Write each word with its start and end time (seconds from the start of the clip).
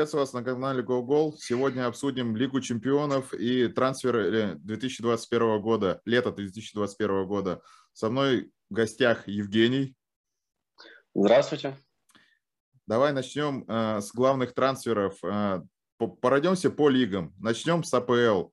Приветствую 0.00 0.22
вас 0.22 0.32
на 0.32 0.42
канале 0.42 0.82
GoGoal. 0.82 1.34
Сегодня 1.36 1.86
обсудим 1.86 2.34
Лигу 2.34 2.62
чемпионов 2.62 3.34
и 3.34 3.68
трансферы 3.68 4.54
2021 4.54 5.60
года, 5.60 6.00
лето 6.06 6.32
2021 6.32 7.26
года. 7.26 7.60
Со 7.92 8.08
мной 8.08 8.50
в 8.70 8.74
гостях 8.74 9.28
Евгений. 9.28 9.94
Здравствуйте. 11.14 11.76
Давай 12.86 13.12
начнем 13.12 13.66
э, 13.68 14.00
с 14.00 14.10
главных 14.14 14.54
трансферов. 14.54 15.22
Э, 15.22 15.60
пройдемся 16.22 16.70
по 16.70 16.88
лигам. 16.88 17.34
Начнем 17.38 17.84
с 17.84 17.92
АПЛ. 17.92 18.48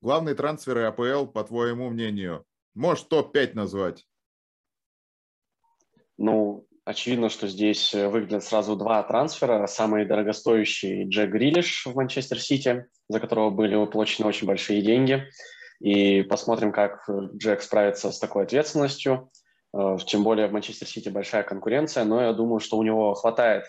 Главные 0.00 0.34
трансферы 0.34 0.82
АПЛ, 0.82 1.26
по 1.26 1.44
твоему 1.44 1.90
мнению. 1.90 2.44
Можешь 2.74 3.04
топ-5 3.04 3.54
назвать? 3.54 4.04
Ну, 6.16 6.67
Очевидно, 6.88 7.28
что 7.28 7.48
здесь 7.48 7.92
э, 7.92 8.08
выглядят 8.08 8.44
сразу 8.44 8.74
два 8.74 9.02
трансфера. 9.02 9.66
Самый 9.66 10.06
дорогостоящий 10.06 11.04
Джек 11.04 11.28
Грилиш 11.28 11.84
в 11.84 11.94
Манчестер 11.94 12.40
Сити, 12.40 12.86
за 13.10 13.20
которого 13.20 13.50
были 13.50 13.74
выплачены 13.74 14.26
очень 14.26 14.46
большие 14.46 14.80
деньги. 14.80 15.28
И 15.80 16.22
посмотрим, 16.22 16.72
как 16.72 17.06
э, 17.06 17.12
Джек 17.36 17.60
справится 17.60 18.10
с 18.10 18.18
такой 18.18 18.44
ответственностью. 18.44 19.30
Э, 19.76 19.98
тем 20.06 20.24
более 20.24 20.46
в 20.46 20.52
Манчестер 20.52 20.88
Сити 20.88 21.10
большая 21.10 21.42
конкуренция, 21.42 22.04
но 22.04 22.22
я 22.22 22.32
думаю, 22.32 22.58
что 22.58 22.78
у 22.78 22.82
него 22.82 23.12
хватает 23.12 23.66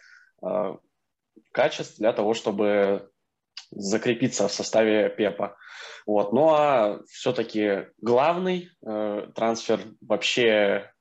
качеств 1.51 1.97
для 1.97 2.13
того, 2.13 2.33
чтобы 2.33 3.09
закрепиться 3.71 4.47
в 4.47 4.53
составе 4.53 5.09
Пепа. 5.09 5.57
Вот. 6.05 6.31
Ну 6.31 6.51
а 6.53 7.01
все-таки 7.09 7.87
главный 8.01 8.69
э, 8.81 9.27
трансфер 9.35 9.81
вообще 9.99 10.93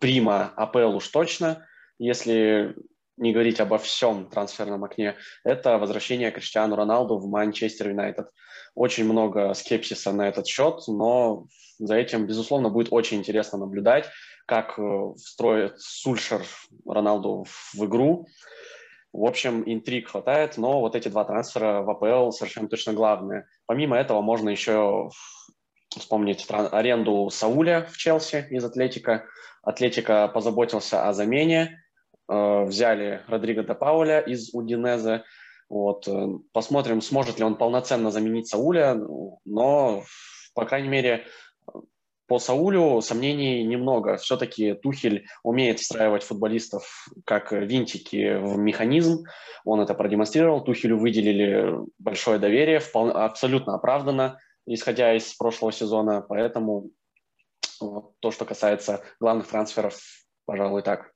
прима 0.00 0.52
АПЛ 0.56 0.96
уж 0.96 1.08
точно, 1.08 1.66
если 1.98 2.74
не 3.16 3.32
говорить 3.32 3.60
обо 3.60 3.78
всем 3.78 4.28
трансферном 4.28 4.84
окне, 4.84 5.16
это 5.44 5.78
возвращение 5.78 6.30
Криштиану 6.30 6.76
Роналду 6.76 7.18
в 7.18 7.28
Манчестер 7.28 7.90
Юнайтед. 7.90 8.28
Очень 8.74 9.04
много 9.04 9.52
скепсиса 9.54 10.12
на 10.12 10.28
этот 10.28 10.46
счет, 10.46 10.80
но 10.88 11.46
за 11.78 11.96
этим, 11.96 12.26
безусловно, 12.26 12.70
будет 12.70 12.88
очень 12.90 13.18
интересно 13.18 13.58
наблюдать, 13.58 14.08
как 14.46 14.78
э, 14.78 15.12
встроит 15.16 15.78
Сульшер 15.78 16.42
Роналду 16.86 17.44
в 17.74 17.84
игру. 17.84 18.26
В 19.12 19.24
общем, 19.26 19.62
интриг 19.66 20.08
хватает, 20.08 20.56
но 20.56 20.80
вот 20.80 20.96
эти 20.96 21.08
два 21.08 21.24
трансфера 21.24 21.82
в 21.82 21.90
АПЛ 21.90 22.30
совершенно 22.30 22.68
точно 22.68 22.94
главные. 22.94 23.46
Помимо 23.66 23.96
этого, 23.96 24.22
можно 24.22 24.48
еще 24.48 25.10
вспомнить 25.90 26.46
аренду 26.48 27.28
Сауля 27.30 27.86
в 27.90 27.98
Челси 27.98 28.46
из 28.50 28.64
Атлетика– 28.64 29.26
Атлетика 29.62 30.28
позаботился 30.28 31.08
о 31.08 31.12
замене, 31.12 31.82
э, 32.28 32.64
взяли 32.64 33.22
Родриго 33.28 33.62
де 33.62 33.74
Пауля 33.74 34.20
из 34.20 34.52
Удинеза. 34.52 35.24
Вот. 35.68 36.06
Э, 36.08 36.28
посмотрим, 36.52 37.00
сможет 37.00 37.38
ли 37.38 37.44
он 37.44 37.56
полноценно 37.56 38.10
заменить 38.10 38.48
Сауля, 38.48 38.94
но, 39.44 40.02
по 40.54 40.64
крайней 40.64 40.88
мере, 40.88 41.24
по 42.32 42.38
Саулю 42.38 43.02
сомнений 43.02 43.62
немного. 43.62 44.16
Все-таки 44.16 44.72
Тухель 44.72 45.26
умеет 45.42 45.80
встраивать 45.80 46.22
футболистов 46.22 47.06
как 47.26 47.52
винтики 47.52 48.38
в 48.38 48.56
механизм. 48.56 49.24
Он 49.66 49.80
это 49.80 49.92
продемонстрировал. 49.92 50.64
Тухелю 50.64 50.98
выделили 50.98 51.74
большое 51.98 52.38
доверие, 52.38 52.78
вполне, 52.78 53.12
абсолютно 53.12 53.74
оправданно, 53.74 54.38
исходя 54.66 55.14
из 55.14 55.34
прошлого 55.34 55.72
сезона. 55.72 56.24
Поэтому 56.26 56.88
вот 57.90 58.20
то, 58.20 58.30
что 58.30 58.44
касается 58.44 59.02
главных 59.20 59.48
трансферов, 59.48 60.00
пожалуй, 60.44 60.82
так. 60.82 61.12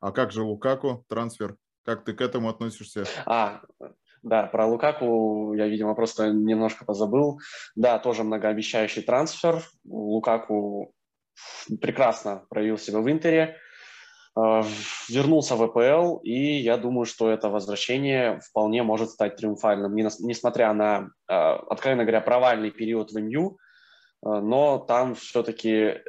А 0.00 0.12
как 0.12 0.32
же 0.32 0.42
Лукаку 0.42 1.04
трансфер? 1.08 1.56
Как 1.84 2.04
ты 2.04 2.12
к 2.12 2.20
этому 2.20 2.48
относишься? 2.48 3.04
А, 3.26 3.62
да, 4.22 4.46
про 4.46 4.66
Лукаку 4.66 5.54
я, 5.54 5.68
видимо, 5.68 5.94
просто 5.94 6.30
немножко 6.30 6.84
позабыл. 6.84 7.38
Да, 7.76 7.98
тоже 7.98 8.24
многообещающий 8.24 9.02
трансфер. 9.02 9.62
Лукаку 9.84 10.92
прекрасно 11.80 12.44
проявил 12.48 12.78
себя 12.78 13.00
в 13.00 13.10
Интере, 13.10 13.56
э, 14.36 14.62
вернулся 15.08 15.54
в 15.54 15.66
ВПЛ, 15.68 16.16
и 16.24 16.58
я 16.58 16.76
думаю, 16.76 17.04
что 17.04 17.30
это 17.30 17.48
возвращение 17.48 18.40
вполне 18.40 18.82
может 18.82 19.10
стать 19.10 19.36
триумфальным. 19.36 19.94
Несмотря 19.94 20.72
на, 20.72 21.10
э, 21.28 21.32
откровенно 21.32 22.02
говоря, 22.02 22.20
провальный 22.20 22.70
период 22.70 23.12
в 23.12 23.20
МЮ, 23.20 23.58
но 24.26 24.78
там 24.78 25.14
все-таки 25.14 25.70
э, 25.70 26.00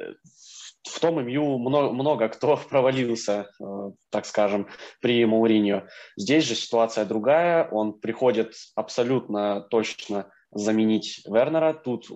в 0.82 1.00
том 1.00 1.24
МЮ 1.24 1.58
много, 1.58 1.92
много 1.92 2.28
кто 2.28 2.56
провалился, 2.68 3.50
э, 3.60 3.64
так 4.10 4.26
скажем, 4.26 4.68
при 5.00 5.24
Мауриньо. 5.24 5.84
Здесь 6.16 6.44
же 6.44 6.54
ситуация 6.54 7.04
другая, 7.04 7.68
он 7.68 7.98
приходит 7.98 8.54
абсолютно 8.74 9.60
точно 9.70 10.30
заменить 10.50 11.22
Вернера. 11.26 11.74
Тут 11.74 12.08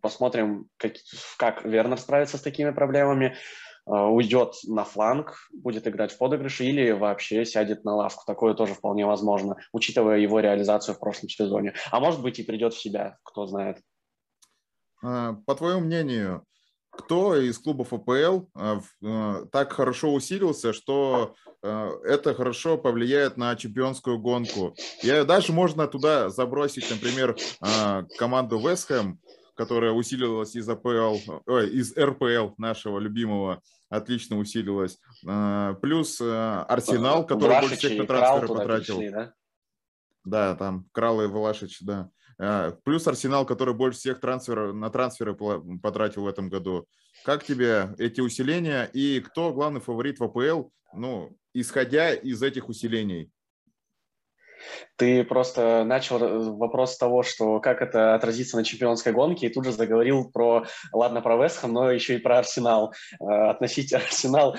посмотрим, 0.00 0.68
как, 0.78 0.94
как 1.38 1.64
Вернер 1.64 1.98
справится 1.98 2.38
с 2.38 2.42
такими 2.42 2.70
проблемами. 2.70 3.36
Уйдет 3.86 4.54
на 4.66 4.82
фланг, 4.84 5.36
будет 5.52 5.86
играть 5.86 6.10
в 6.10 6.16
подыгрыше 6.16 6.64
или 6.64 6.92
вообще 6.92 7.44
сядет 7.44 7.84
на 7.84 7.94
лавку. 7.94 8.22
Такое 8.26 8.54
тоже 8.54 8.72
вполне 8.72 9.04
возможно, 9.04 9.56
учитывая 9.74 10.20
его 10.20 10.40
реализацию 10.40 10.94
в 10.94 10.98
прошлом 10.98 11.28
сезоне. 11.28 11.74
А 11.90 12.00
может 12.00 12.22
быть 12.22 12.38
и 12.38 12.44
придет 12.44 12.72
в 12.72 12.80
себя, 12.80 13.18
кто 13.22 13.44
знает. 13.46 13.76
А, 15.04 15.34
по 15.46 15.54
твоему 15.54 15.80
мнению, 15.80 16.44
кто 16.90 17.36
из 17.36 17.58
клубов 17.58 17.92
АПЛ 17.92 18.46
а, 18.54 18.80
а, 19.04 19.46
так 19.52 19.72
хорошо 19.72 20.12
усилился, 20.12 20.72
что 20.72 21.34
это 21.62 22.34
хорошо 22.34 22.76
повлияет 22.76 23.38
на 23.38 23.56
чемпионскую 23.56 24.18
гонку? 24.18 24.76
Я 25.02 25.24
даже 25.24 25.54
можно 25.54 25.86
туда 25.88 26.28
забросить, 26.28 26.90
например, 26.90 27.38
команду 28.18 28.58
Вестхэм, 28.58 29.18
которая 29.56 29.92
усилилась 29.92 30.54
из 30.56 30.68
АПЛ, 30.68 31.16
ой, 31.46 31.70
из 31.70 31.96
РПЛ 31.96 32.52
нашего 32.58 32.98
любимого, 32.98 33.62
отлично 33.88 34.36
усилилась. 34.36 34.98
Плюс 35.22 36.20
Арсенал, 36.20 37.24
который 37.26 37.60
больше 37.62 37.76
всех 37.76 37.96
на 37.96 38.06
трансферы 38.06 38.46
потратил. 38.46 38.98
Пришли, 38.98 39.10
да? 39.10 39.32
да, 40.24 40.54
там 40.56 40.86
Крал 40.92 41.22
и 41.22 41.26
Влашич, 41.26 41.80
да. 41.80 42.10
А, 42.38 42.72
плюс 42.84 43.06
Арсенал, 43.06 43.46
который 43.46 43.74
больше 43.74 43.98
всех 43.98 44.20
трансфер, 44.20 44.72
на 44.72 44.90
трансферы 44.90 45.36
потратил 45.82 46.22
в 46.24 46.28
этом 46.28 46.48
году. 46.48 46.86
Как 47.24 47.44
тебе 47.44 47.94
эти 47.98 48.20
усиления 48.20 48.84
и 48.92 49.20
кто 49.20 49.52
главный 49.52 49.80
фаворит 49.80 50.18
в 50.18 50.24
АПЛ, 50.24 50.68
ну, 50.94 51.36
исходя 51.52 52.12
из 52.12 52.42
этих 52.42 52.68
усилений? 52.68 53.30
Ты 54.96 55.24
просто 55.24 55.84
начал 55.84 56.22
э, 56.22 56.50
вопрос 56.56 56.96
того, 56.96 57.22
что 57.22 57.60
как 57.60 57.82
это 57.82 58.14
отразится 58.14 58.56
на 58.56 58.64
чемпионской 58.64 59.12
гонке, 59.12 59.46
и 59.46 59.52
тут 59.52 59.64
же 59.64 59.72
заговорил 59.72 60.30
про, 60.30 60.64
ладно, 60.92 61.20
про 61.20 61.36
Вестхэм, 61.36 61.72
но 61.72 61.90
еще 61.90 62.16
и 62.16 62.18
про 62.18 62.38
Арсенал. 62.38 62.94
Э, 63.20 63.50
относить 63.50 63.92
Арсенал 63.92 64.56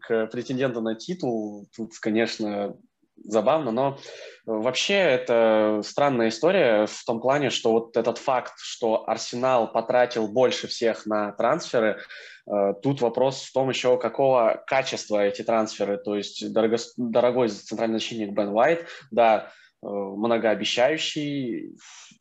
к 0.00 0.26
претенденту 0.28 0.80
на 0.80 0.94
титул, 0.94 1.68
тут, 1.76 1.92
конечно, 2.00 2.76
забавно, 3.24 3.70
но 3.70 3.98
вообще 4.46 4.94
это 4.94 5.80
странная 5.84 6.28
история 6.28 6.86
в 6.86 7.04
том 7.04 7.20
плане, 7.20 7.50
что 7.50 7.72
вот 7.72 7.96
этот 7.96 8.18
факт, 8.18 8.54
что 8.58 9.08
Арсенал 9.08 9.70
потратил 9.70 10.28
больше 10.28 10.66
всех 10.66 11.06
на 11.06 11.32
трансферы, 11.32 12.00
э, 12.46 12.74
тут 12.82 13.00
вопрос 13.00 13.42
в 13.42 13.52
том 13.52 13.68
еще, 13.68 13.98
какого 13.98 14.62
качества 14.66 15.24
эти 15.24 15.42
трансферы, 15.42 15.98
то 15.98 16.16
есть 16.16 16.52
дорого, 16.52 16.78
дорогой 16.96 17.48
центральный 17.48 17.98
защитник 17.98 18.30
Бен 18.30 18.48
Уайт, 18.48 18.86
да, 19.10 19.52
э, 19.82 19.86
многообещающий, 19.86 21.76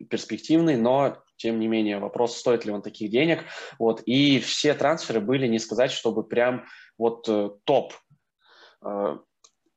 перспективный, 0.09 0.75
но 0.75 1.17
тем 1.37 1.59
не 1.59 1.67
менее 1.67 1.99
вопрос, 1.99 2.37
стоит 2.37 2.65
ли 2.65 2.71
он 2.71 2.81
таких 2.81 3.11
денег. 3.11 3.43
Вот. 3.79 4.01
И 4.05 4.39
все 4.39 4.73
трансферы 4.73 5.21
были, 5.21 5.47
не 5.47 5.59
сказать, 5.59 5.91
чтобы 5.91 6.23
прям 6.23 6.65
вот 6.97 7.29
э, 7.29 7.51
топ 7.63 7.93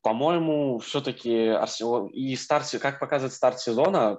по-моему, 0.02 0.78
все-таки 0.78 1.52
и 2.12 2.36
старт, 2.36 2.70
как 2.80 2.98
показывает 2.98 3.34
старт 3.34 3.60
сезона, 3.60 4.18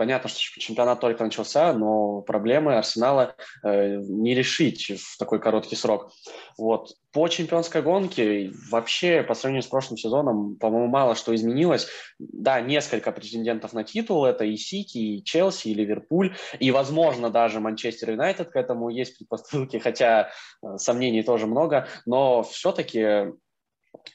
понятно, 0.00 0.30
что 0.30 0.40
чемпионат 0.58 0.98
только 0.98 1.22
начался, 1.22 1.74
но 1.74 2.22
проблемы 2.22 2.78
Арсенала 2.78 3.36
э, 3.62 3.96
не 3.96 4.34
решить 4.34 4.92
в 4.98 5.18
такой 5.18 5.40
короткий 5.40 5.76
срок. 5.76 6.10
Вот. 6.56 6.94
По 7.12 7.28
чемпионской 7.28 7.82
гонке 7.82 8.50
вообще 8.70 9.22
по 9.22 9.34
сравнению 9.34 9.62
с 9.62 9.66
прошлым 9.66 9.98
сезоном, 9.98 10.56
по-моему, 10.56 10.86
мало 10.86 11.14
что 11.14 11.34
изменилось. 11.34 11.86
Да, 12.18 12.62
несколько 12.62 13.12
претендентов 13.12 13.74
на 13.74 13.84
титул, 13.84 14.24
это 14.24 14.46
и 14.46 14.56
Сити, 14.56 14.96
и 14.96 15.22
Челси, 15.22 15.68
и 15.68 15.74
Ливерпуль, 15.74 16.34
и, 16.58 16.70
возможно, 16.70 17.28
даже 17.28 17.60
Манчестер 17.60 18.12
Юнайтед 18.12 18.48
к 18.48 18.56
этому 18.56 18.88
есть 18.88 19.18
предпосылки, 19.18 19.76
хотя 19.76 20.30
э, 20.62 20.78
сомнений 20.78 21.22
тоже 21.22 21.46
много, 21.46 21.88
но 22.06 22.42
все-таки 22.42 23.34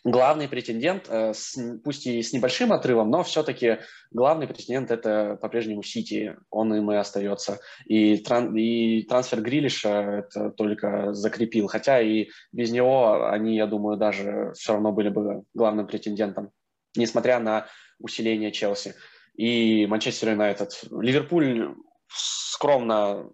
главный 0.03 0.47
претендент, 0.47 1.05
э, 1.09 1.33
с, 1.33 1.57
пусть 1.83 2.05
и 2.05 2.21
с 2.21 2.33
небольшим 2.33 2.71
отрывом, 2.71 3.09
но 3.09 3.23
все-таки 3.23 3.79
главный 4.11 4.47
претендент 4.47 4.91
это 4.91 5.37
по-прежнему 5.41 5.83
Сити, 5.83 6.37
он 6.49 6.73
им 6.73 6.91
и 6.91 6.95
остается. 6.95 7.59
И, 7.85 8.17
тран, 8.17 8.55
и 8.55 9.03
трансфер 9.03 9.41
Грилиша 9.41 10.25
это 10.29 10.51
только 10.51 11.13
закрепил, 11.13 11.67
хотя 11.67 12.01
и 12.01 12.29
без 12.51 12.71
него 12.71 13.27
они, 13.27 13.55
я 13.55 13.67
думаю, 13.67 13.97
даже 13.97 14.53
все 14.55 14.73
равно 14.73 14.91
были 14.91 15.09
бы 15.09 15.43
главным 15.53 15.87
претендентом, 15.87 16.51
несмотря 16.95 17.39
на 17.39 17.67
усиление 17.99 18.51
Челси 18.51 18.95
и 19.35 19.85
Манчестер 19.87 20.29
Юнайтед. 20.29 20.83
Ливерпуль 20.91 21.75
скромно 22.07 23.29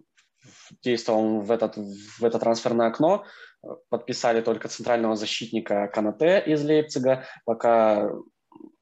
действовал 0.82 1.40
в, 1.40 1.50
этот, 1.50 1.76
в 1.76 2.24
это 2.24 2.38
трансферное 2.38 2.88
окно, 2.88 3.24
подписали 3.88 4.40
только 4.40 4.68
центрального 4.68 5.16
защитника 5.16 5.88
Канате 5.88 6.42
из 6.46 6.64
Лейпцига, 6.64 7.24
пока 7.44 8.10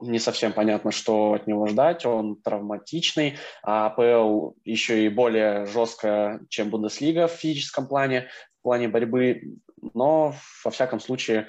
не 0.00 0.19
совсем 0.19 0.53
понятно, 0.53 0.91
что 0.91 1.35
от 1.35 1.47
него 1.47 1.67
ждать, 1.67 2.06
он 2.06 2.37
травматичный, 2.37 3.37
а 3.62 3.87
АПЛ 3.87 4.53
еще 4.65 5.05
и 5.05 5.09
более 5.09 5.67
жесткая, 5.67 6.41
чем 6.49 6.71
Бундеслига 6.71 7.29
в 7.29 7.32
физическом 7.32 7.87
плане, 7.87 8.29
в 8.59 8.62
плане 8.62 8.88
борьбы, 8.88 9.59
но 9.94 10.35
во 10.65 10.71
всяком 10.71 11.00
случае 11.00 11.49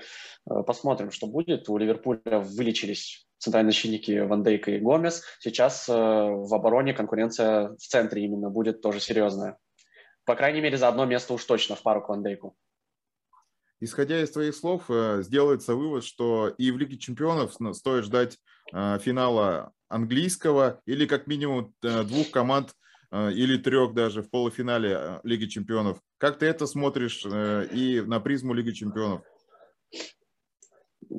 э, 0.49 0.63
посмотрим, 0.63 1.11
что 1.11 1.27
будет. 1.27 1.69
У 1.69 1.77
Ливерпуля 1.77 2.39
вылечились 2.39 3.27
центральные 3.37 3.71
защитники 3.71 4.19
Ван 4.19 4.43
Дейк 4.43 4.67
и 4.67 4.77
Гомес. 4.77 5.23
Сейчас 5.39 5.87
э, 5.89 5.93
в 5.93 6.53
обороне 6.53 6.93
конкуренция 6.93 7.69
в 7.69 7.81
центре 7.81 8.23
именно 8.23 8.49
будет 8.49 8.81
тоже 8.81 8.99
серьезная. 8.99 9.57
По 10.25 10.35
крайней 10.35 10.61
мере, 10.61 10.77
за 10.77 10.87
одно 10.87 11.05
место 11.05 11.33
уж 11.33 11.43
точно 11.45 11.75
в 11.75 11.81
пару 11.81 12.01
к 12.01 12.09
Ван 12.09 12.23
Дейку. 12.23 12.55
Исходя 13.81 14.21
из 14.21 14.31
твоих 14.31 14.55
слов, 14.55 14.85
э, 14.89 15.21
сделается 15.23 15.75
вывод, 15.75 16.05
что 16.05 16.53
и 16.57 16.71
в 16.71 16.77
Лиге 16.77 16.97
чемпионов 16.97 17.53
стоит 17.73 18.05
ждать 18.05 18.37
э, 18.73 18.99
финала 18.99 19.73
английского 19.89 20.79
или 20.85 21.05
как 21.05 21.27
минимум 21.27 21.73
двух 21.81 22.31
команд 22.31 22.73
или 23.13 23.57
трех 23.57 23.93
даже 23.93 24.23
в 24.23 24.29
полуфинале 24.29 25.19
Лиги 25.23 25.47
чемпионов. 25.47 25.99
Как 26.17 26.39
ты 26.39 26.45
это 26.45 26.65
смотришь 26.65 27.25
и 27.25 28.01
на 28.05 28.21
призму 28.21 28.53
Лиги 28.53 28.71
чемпионов? 28.71 29.21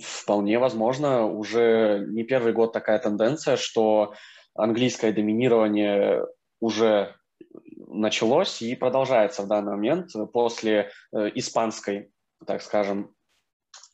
вполне 0.00 0.58
возможно, 0.58 1.26
уже 1.26 2.06
не 2.08 2.24
первый 2.24 2.52
год 2.52 2.72
такая 2.72 2.98
тенденция, 2.98 3.56
что 3.56 4.14
английское 4.54 5.12
доминирование 5.12 6.24
уже 6.60 7.14
началось 7.88 8.62
и 8.62 8.74
продолжается 8.74 9.42
в 9.42 9.48
данный 9.48 9.72
момент 9.72 10.10
после 10.32 10.90
э, 11.12 11.30
испанской, 11.34 12.10
так 12.46 12.62
скажем. 12.62 13.14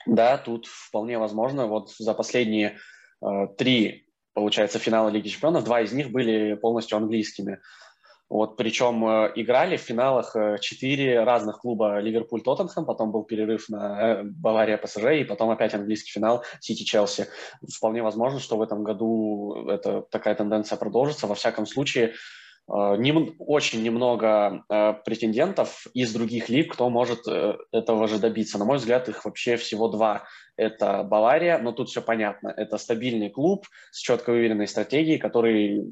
Да, 0.06 0.38
тут 0.38 0.66
вполне 0.66 1.18
возможно, 1.18 1.66
вот 1.66 1.90
за 1.90 2.14
последние 2.14 2.78
э, 3.22 3.26
три, 3.56 4.08
получается, 4.32 4.78
финала 4.78 5.08
Лиги 5.08 5.28
Чемпионов, 5.28 5.64
два 5.64 5.80
из 5.82 5.92
них 5.92 6.10
были 6.10 6.54
полностью 6.54 6.96
английскими. 6.96 7.60
Вот, 8.30 8.58
причем 8.58 9.04
э, 9.06 9.32
играли 9.36 9.78
в 9.78 9.80
финалах 9.80 10.36
э, 10.36 10.58
четыре 10.60 11.24
разных 11.24 11.60
клуба 11.60 11.98
Ливерпуль 11.98 12.42
Тоттенхэм, 12.42 12.84
потом 12.84 13.10
был 13.10 13.24
перерыв 13.24 13.70
на 13.70 14.00
э, 14.00 14.22
Бавария 14.22 14.76
ПСЖ, 14.76 15.04
и 15.18 15.24
потом 15.24 15.48
опять 15.48 15.74
английский 15.74 16.10
финал 16.10 16.44
Сити 16.60 16.82
Челси. 16.82 17.28
Вполне 17.74 18.02
возможно, 18.02 18.38
что 18.38 18.58
в 18.58 18.62
этом 18.62 18.84
году 18.84 19.66
это, 19.68 20.02
такая 20.02 20.34
тенденция 20.34 20.76
продолжится. 20.76 21.26
Во 21.26 21.34
всяком 21.34 21.64
случае, 21.64 22.14
не, 22.68 23.34
очень 23.38 23.82
немного 23.82 24.64
претендентов 25.04 25.86
из 25.94 26.12
других 26.12 26.48
лиг, 26.48 26.74
кто 26.74 26.90
может 26.90 27.20
этого 27.72 28.06
же 28.08 28.18
добиться. 28.18 28.58
На 28.58 28.64
мой 28.64 28.76
взгляд, 28.76 29.08
их 29.08 29.24
вообще 29.24 29.56
всего 29.56 29.88
два. 29.88 30.24
Это 30.56 31.02
Бавария, 31.04 31.58
но 31.58 31.72
тут 31.72 31.88
все 31.88 32.02
понятно. 32.02 32.48
Это 32.48 32.78
стабильный 32.78 33.30
клуб 33.30 33.66
с 33.90 33.98
четко 33.98 34.32
выверенной 34.32 34.66
стратегией, 34.66 35.18
который 35.18 35.86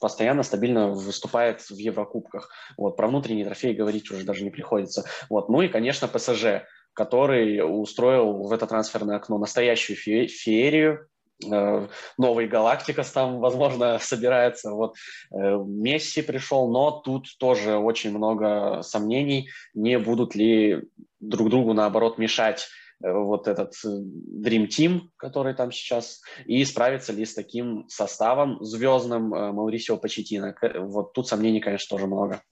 постоянно 0.00 0.42
стабильно 0.42 0.88
выступает 0.88 1.60
в 1.60 1.76
Еврокубках. 1.76 2.50
Вот, 2.76 2.96
про 2.96 3.06
внутренние 3.06 3.44
трофеи 3.44 3.72
говорить 3.72 4.10
уже 4.10 4.24
даже 4.24 4.44
не 4.44 4.50
приходится. 4.50 5.04
Вот. 5.28 5.48
Ну 5.48 5.62
и, 5.62 5.68
конечно, 5.68 6.08
ПСЖ, 6.08 6.64
который 6.92 7.60
устроил 7.62 8.42
в 8.42 8.52
это 8.52 8.66
трансферное 8.66 9.16
окно 9.16 9.38
настоящую 9.38 9.96
фе- 9.96 10.26
феерию, 10.26 10.94
э, 11.02 11.19
новый 11.42 12.46
Галактикас 12.46 13.10
там, 13.10 13.40
возможно, 13.40 13.98
собирается. 14.02 14.70
Вот 14.70 14.94
э, 15.32 15.36
Месси 15.66 16.22
пришел, 16.22 16.70
но 16.70 16.90
тут 16.90 17.26
тоже 17.38 17.76
очень 17.76 18.10
много 18.10 18.82
сомнений, 18.82 19.48
не 19.74 19.98
будут 19.98 20.34
ли 20.34 20.82
друг 21.20 21.50
другу, 21.50 21.72
наоборот, 21.72 22.18
мешать 22.18 22.68
Э, 23.02 23.12
вот 23.12 23.48
этот 23.48 23.74
э, 23.84 23.88
Dream 23.88 24.68
Team, 24.68 25.00
который 25.16 25.54
там 25.54 25.72
сейчас, 25.72 26.20
и 26.44 26.64
справится 26.64 27.12
ли 27.12 27.24
с 27.24 27.34
таким 27.34 27.88
составом 27.88 28.62
звездным 28.62 29.34
э, 29.34 29.52
Маурисио 29.52 29.96
Почетина. 29.96 30.54
Вот 30.74 31.12
тут 31.12 31.28
сомнений, 31.28 31.60
конечно, 31.60 31.96
тоже 31.96 32.06
много. 32.06 32.42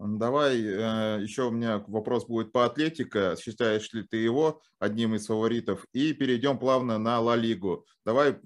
Давай 0.00 0.58
еще 0.58 1.44
у 1.44 1.50
меня 1.50 1.82
вопрос 1.88 2.26
будет 2.26 2.52
по 2.52 2.64
Атлетико. 2.64 3.36
Считаешь 3.40 3.92
ли 3.92 4.02
ты 4.02 4.18
его 4.18 4.60
одним 4.78 5.14
из 5.14 5.26
фаворитов? 5.26 5.84
И 5.92 6.12
перейдем 6.12 6.58
плавно 6.58 6.98
на 6.98 7.20
Ла 7.20 7.34
Лигу. 7.36 7.84
Давай 8.04 8.36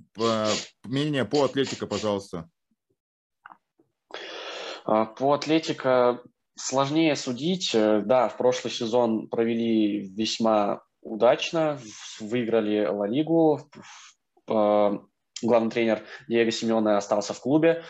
мнение 0.84 1.24
по 1.24 1.44
Атлетико, 1.44 1.86
пожалуйста. 1.86 2.48
А, 4.84 5.04
по 5.04 5.34
Атлетико 5.34 6.22
Сложнее 6.54 7.16
судить. 7.16 7.74
Э, 7.74 8.02
да, 8.04 8.28
в 8.28 8.36
прошлый 8.36 8.72
сезон 8.72 9.28
провели 9.28 10.00
весьма 10.14 10.82
удачно, 11.00 11.78
выиграли 12.20 12.86
Ла 12.86 13.06
Лигу. 13.06 13.60
Э, 14.48 14.98
главный 15.42 15.70
тренер 15.70 16.04
Диего 16.28 16.50
Симеона 16.50 16.98
остался 16.98 17.32
в 17.32 17.40
клубе. 17.40 17.82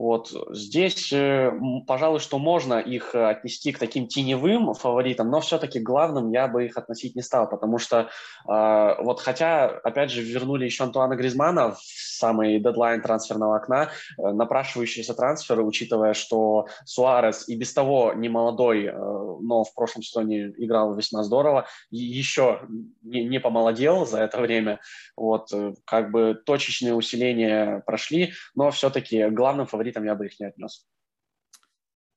Вот 0.00 0.32
здесь, 0.50 1.12
э, 1.12 1.52
пожалуй, 1.86 2.20
что 2.20 2.38
можно 2.38 2.78
их 2.78 3.14
отнести 3.14 3.70
к 3.70 3.78
таким 3.78 4.06
теневым 4.06 4.72
фаворитам, 4.72 5.30
но 5.30 5.42
все-таки 5.42 5.78
главным 5.78 6.32
я 6.32 6.48
бы 6.48 6.64
их 6.64 6.78
относить 6.78 7.14
не 7.16 7.20
стал, 7.20 7.50
потому 7.50 7.76
что 7.76 8.08
э, 8.48 9.02
вот 9.04 9.20
хотя, 9.20 9.66
опять 9.66 10.10
же, 10.10 10.22
вернули 10.22 10.64
еще 10.64 10.84
Антуана 10.84 11.16
Гризмана 11.16 11.72
в 11.72 11.80
самый 12.20 12.60
дедлайн 12.60 13.02
трансферного 13.02 13.56
окна, 13.56 13.90
э, 14.18 14.32
напрашивающиеся 14.32 15.14
трансферы, 15.14 15.64
учитывая, 15.64 16.14
что 16.14 16.66
Суарес 16.84 17.48
и 17.48 17.56
без 17.56 17.72
того 17.72 18.12
не 18.14 18.28
молодой, 18.28 18.84
э, 18.86 18.92
но 18.94 19.64
в 19.64 19.74
прошлом 19.74 20.02
сезоне 20.02 20.52
играл 20.56 20.94
весьма 20.94 21.24
здорово, 21.24 21.66
и 21.90 21.98
еще 21.98 22.60
не, 23.02 23.24
не 23.24 23.40
помолодел 23.40 24.06
за 24.06 24.20
это 24.20 24.40
время, 24.40 24.80
вот, 25.16 25.52
э, 25.52 25.74
как 25.84 26.10
бы 26.10 26.40
точечные 26.46 26.94
усиления 26.94 27.82
прошли, 27.86 28.32
но 28.54 28.70
все-таки 28.70 29.28
главным 29.30 29.66
фаворитом 29.66 29.89
фаворитом 29.90 30.04
я 30.04 30.14
бы 30.14 30.26
их 30.26 30.40
не 30.40 30.46
отнес. 30.46 30.88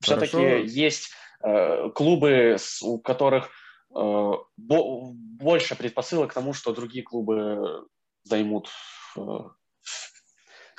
Все-таки 0.02 0.66
есть 0.66 1.12
э, 1.44 1.90
клубы, 1.92 2.58
у 2.82 3.00
которых 3.00 3.46
э, 3.46 4.32
бо- 4.58 5.12
больше 5.14 5.76
предпосылок 5.76 6.32
к 6.32 6.34
тому, 6.34 6.54
что 6.54 6.74
другие 6.74 7.04
клубы 7.04 7.88
займут, 8.24 8.70
э, 9.18 9.22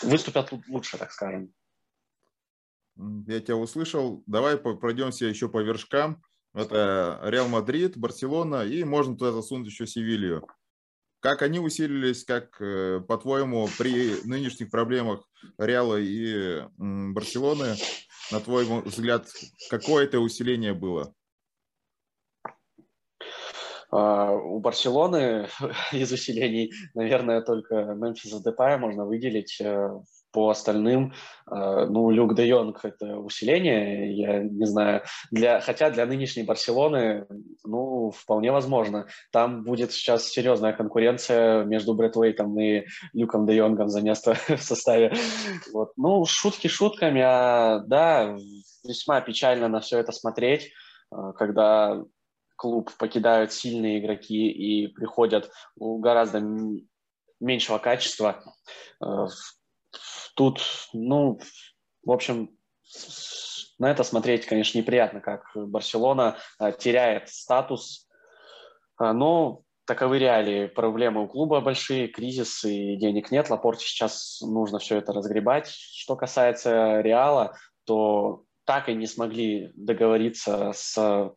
выступят 0.03 0.53
лучше, 0.69 0.99
так 0.99 1.13
скажем. 1.13 1.53
Я 2.97 3.41
тебя 3.41 3.57
услышал. 3.57 4.23
Давай 4.27 4.57
пройдемся 4.57 5.27
еще 5.27 5.49
по 5.49 5.63
вершкам. 5.63 6.23
Это 6.53 7.21
Реал 7.25 7.49
Мадрид, 7.49 7.97
Барселона 7.97 8.65
и 8.65 8.85
можно 8.85 9.17
туда 9.17 9.33
засунуть 9.33 9.67
еще 9.67 9.87
Севилью. 9.87 10.47
Как 11.25 11.41
они 11.41 11.59
усилились, 11.59 12.23
как, 12.23 12.61
э, 12.61 13.01
по-твоему, 13.01 13.67
при 13.79 14.23
нынешних 14.29 14.71
проблемах 14.71 15.27
Реала 15.57 15.97
и 15.99 16.65
Барселоны, 16.77 17.77
на 18.31 18.41
твой 18.41 18.67
взгляд, 18.83 19.27
какое 19.71 20.05
это 20.05 20.21
усиление 20.21 20.75
было? 20.75 21.15
А, 23.91 24.33
у 24.33 24.61
Барселоны 24.61 25.49
из 25.93 26.13
усилений, 26.13 26.75
наверное, 26.93 27.41
только 27.41 27.95
Мемфиса 27.95 28.43
Депая 28.45 28.77
можно 28.77 29.07
выделить 29.07 29.59
э, 29.63 29.99
по 30.35 30.51
остальным, 30.51 31.13
э, 31.51 31.87
ну, 31.89 32.11
Люк 32.11 32.35
де 32.35 32.47
Йонг– 32.49 32.81
это 32.85 33.17
усиление, 33.19 34.13
я 34.13 34.43
не 34.43 34.67
знаю. 34.67 35.03
Для, 35.31 35.61
хотя 35.61 35.91
для 35.91 36.07
нынешней 36.07 36.43
Барселоны, 36.43 37.27
ну, 37.65 38.11
вполне 38.11 38.51
возможно. 38.51 39.07
Там 39.31 39.63
будет 39.63 39.93
сейчас 39.93 40.29
серьезная 40.29 40.73
конкуренция 40.73 41.65
между 41.65 41.95
Брэд 41.95 42.17
Уэйтом 42.17 42.59
и 42.59 42.85
Люком 43.13 43.47
де 43.47 43.55
Йонгом 43.55 43.89
за 43.89 44.03
место 44.03 44.35
в 44.49 44.61
составе. 44.61 45.15
Вот. 45.73 45.93
Ну, 45.97 46.25
шутки 46.25 46.67
шутками, 46.67 47.23
а 47.25 47.79
да, 47.87 48.37
весьма 48.85 49.21
печально 49.21 49.69
на 49.69 49.79
все 49.79 50.01
это 50.01 50.11
смотреть, 50.11 50.73
э, 51.13 51.33
когда 51.37 52.03
клуб 52.57 52.91
покидают 52.99 53.53
сильные 53.53 54.01
игроки 54.01 54.51
и 54.51 54.89
приходят 54.89 55.51
гораздо 55.77 56.43
меньшего 57.41 57.79
качества 57.79 58.43
э, 59.01 59.27
Тут, 60.35 60.63
ну, 60.93 61.39
в 62.05 62.11
общем, 62.11 62.51
на 63.79 63.91
это 63.91 64.05
смотреть, 64.05 64.47
конечно, 64.47 64.79
неприятно, 64.79 65.21
как 65.21 65.45
Барселона 65.55 66.37
а, 66.59 66.73
теряет 66.73 67.29
статус, 67.29 68.09
а, 68.97 69.13
но 69.13 69.63
таковы 69.87 70.19
реалии. 70.19 70.67
Проблемы 70.67 71.23
у 71.23 71.29
клуба 71.29 71.61
большие, 71.61 72.09
кризис 72.09 72.65
и 72.65 72.97
денег 72.97 73.31
нет. 73.31 73.51
Лапорте 73.51 73.85
сейчас 73.85 74.41
нужно 74.41 74.79
все 74.79 74.99
это 74.99 75.13
разгребать. 75.13 75.69
Что 75.69 76.17
касается 76.17 77.01
Реала, 77.01 77.57
то 77.85 78.45
так 78.65 78.89
и 78.89 78.95
не 78.95 79.07
смогли 79.07 79.73
договориться 79.75 80.73
с 80.75 81.35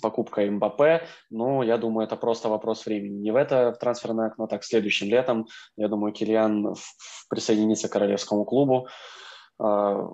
покупкой 0.00 0.50
Мбаппе, 0.50 1.06
но 1.30 1.62
я 1.62 1.78
думаю, 1.78 2.06
это 2.06 2.16
просто 2.16 2.48
вопрос 2.48 2.86
времени. 2.86 3.22
Не 3.22 3.30
в 3.30 3.36
это 3.36 3.72
в 3.72 3.78
трансферное 3.78 4.28
окно, 4.28 4.46
так 4.46 4.64
следующим 4.64 5.08
летом. 5.08 5.46
Я 5.76 5.88
думаю, 5.88 6.12
Килиан 6.12 6.74
присоединится 7.28 7.88
к 7.88 7.92
королевскому 7.92 8.44
клубу. 8.44 8.88
А, 9.58 10.08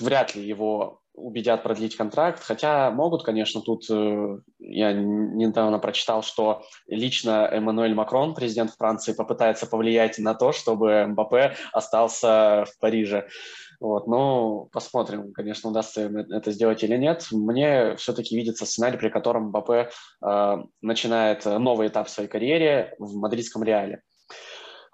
вряд 0.00 0.34
ли 0.34 0.46
его 0.46 1.00
убедят 1.18 1.62
продлить 1.62 1.96
контракт, 1.96 2.42
хотя 2.42 2.90
могут, 2.90 3.24
конечно, 3.24 3.60
тут 3.60 3.84
э, 3.90 4.38
я 4.58 4.92
недавно 4.92 5.78
прочитал, 5.78 6.22
что 6.22 6.62
лично 6.86 7.48
Эммануэль 7.50 7.94
Макрон, 7.94 8.34
президент 8.34 8.72
Франции, 8.72 9.12
попытается 9.12 9.66
повлиять 9.66 10.18
на 10.18 10.34
то, 10.34 10.52
чтобы 10.52 11.06
Мбаппе 11.06 11.54
остался 11.72 12.64
в 12.66 12.78
Париже. 12.80 13.28
Вот, 13.80 14.08
ну, 14.08 14.68
посмотрим, 14.72 15.32
конечно, 15.32 15.70
удастся 15.70 16.02
это 16.02 16.50
сделать 16.50 16.82
или 16.82 16.96
нет. 16.96 17.28
Мне 17.30 17.94
все-таки 17.96 18.36
видится 18.36 18.66
сценарий, 18.66 18.98
при 18.98 19.08
котором 19.08 19.48
Мбаппе 19.48 19.90
э, 20.24 20.56
начинает 20.82 21.44
новый 21.44 21.88
этап 21.88 22.08
своей 22.08 22.28
карьере 22.28 22.94
в 22.98 23.16
мадридском 23.16 23.62
Реале. 23.62 24.02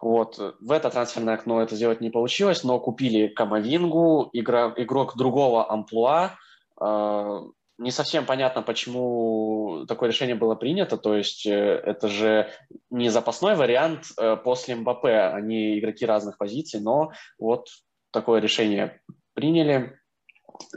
Вот. 0.04 0.38
В 0.60 0.70
это 0.70 0.90
трансферное 0.90 1.32
окно 1.32 1.62
это 1.62 1.76
сделать 1.76 2.02
не 2.02 2.10
получилось, 2.10 2.62
но 2.62 2.78
купили 2.78 3.26
Камовингу, 3.26 4.28
игра, 4.34 4.70
игрок 4.76 5.16
другого 5.16 5.72
амплуа. 5.72 6.32
Э, 6.78 7.40
не 7.78 7.90
совсем 7.90 8.26
понятно, 8.26 8.60
почему 8.60 9.86
такое 9.88 10.10
решение 10.10 10.34
было 10.34 10.56
принято. 10.56 10.98
То 10.98 11.16
есть 11.16 11.46
э, 11.46 11.50
это 11.52 12.08
же 12.08 12.50
не 12.90 13.08
запасной 13.08 13.56
вариант 13.56 14.08
э, 14.18 14.36
после 14.36 14.76
МБП, 14.76 15.06
они 15.06 15.78
игроки 15.78 16.04
разных 16.04 16.36
позиций, 16.36 16.80
но 16.82 17.12
вот 17.38 17.68
такое 18.10 18.42
решение 18.42 19.00
приняли. 19.32 19.98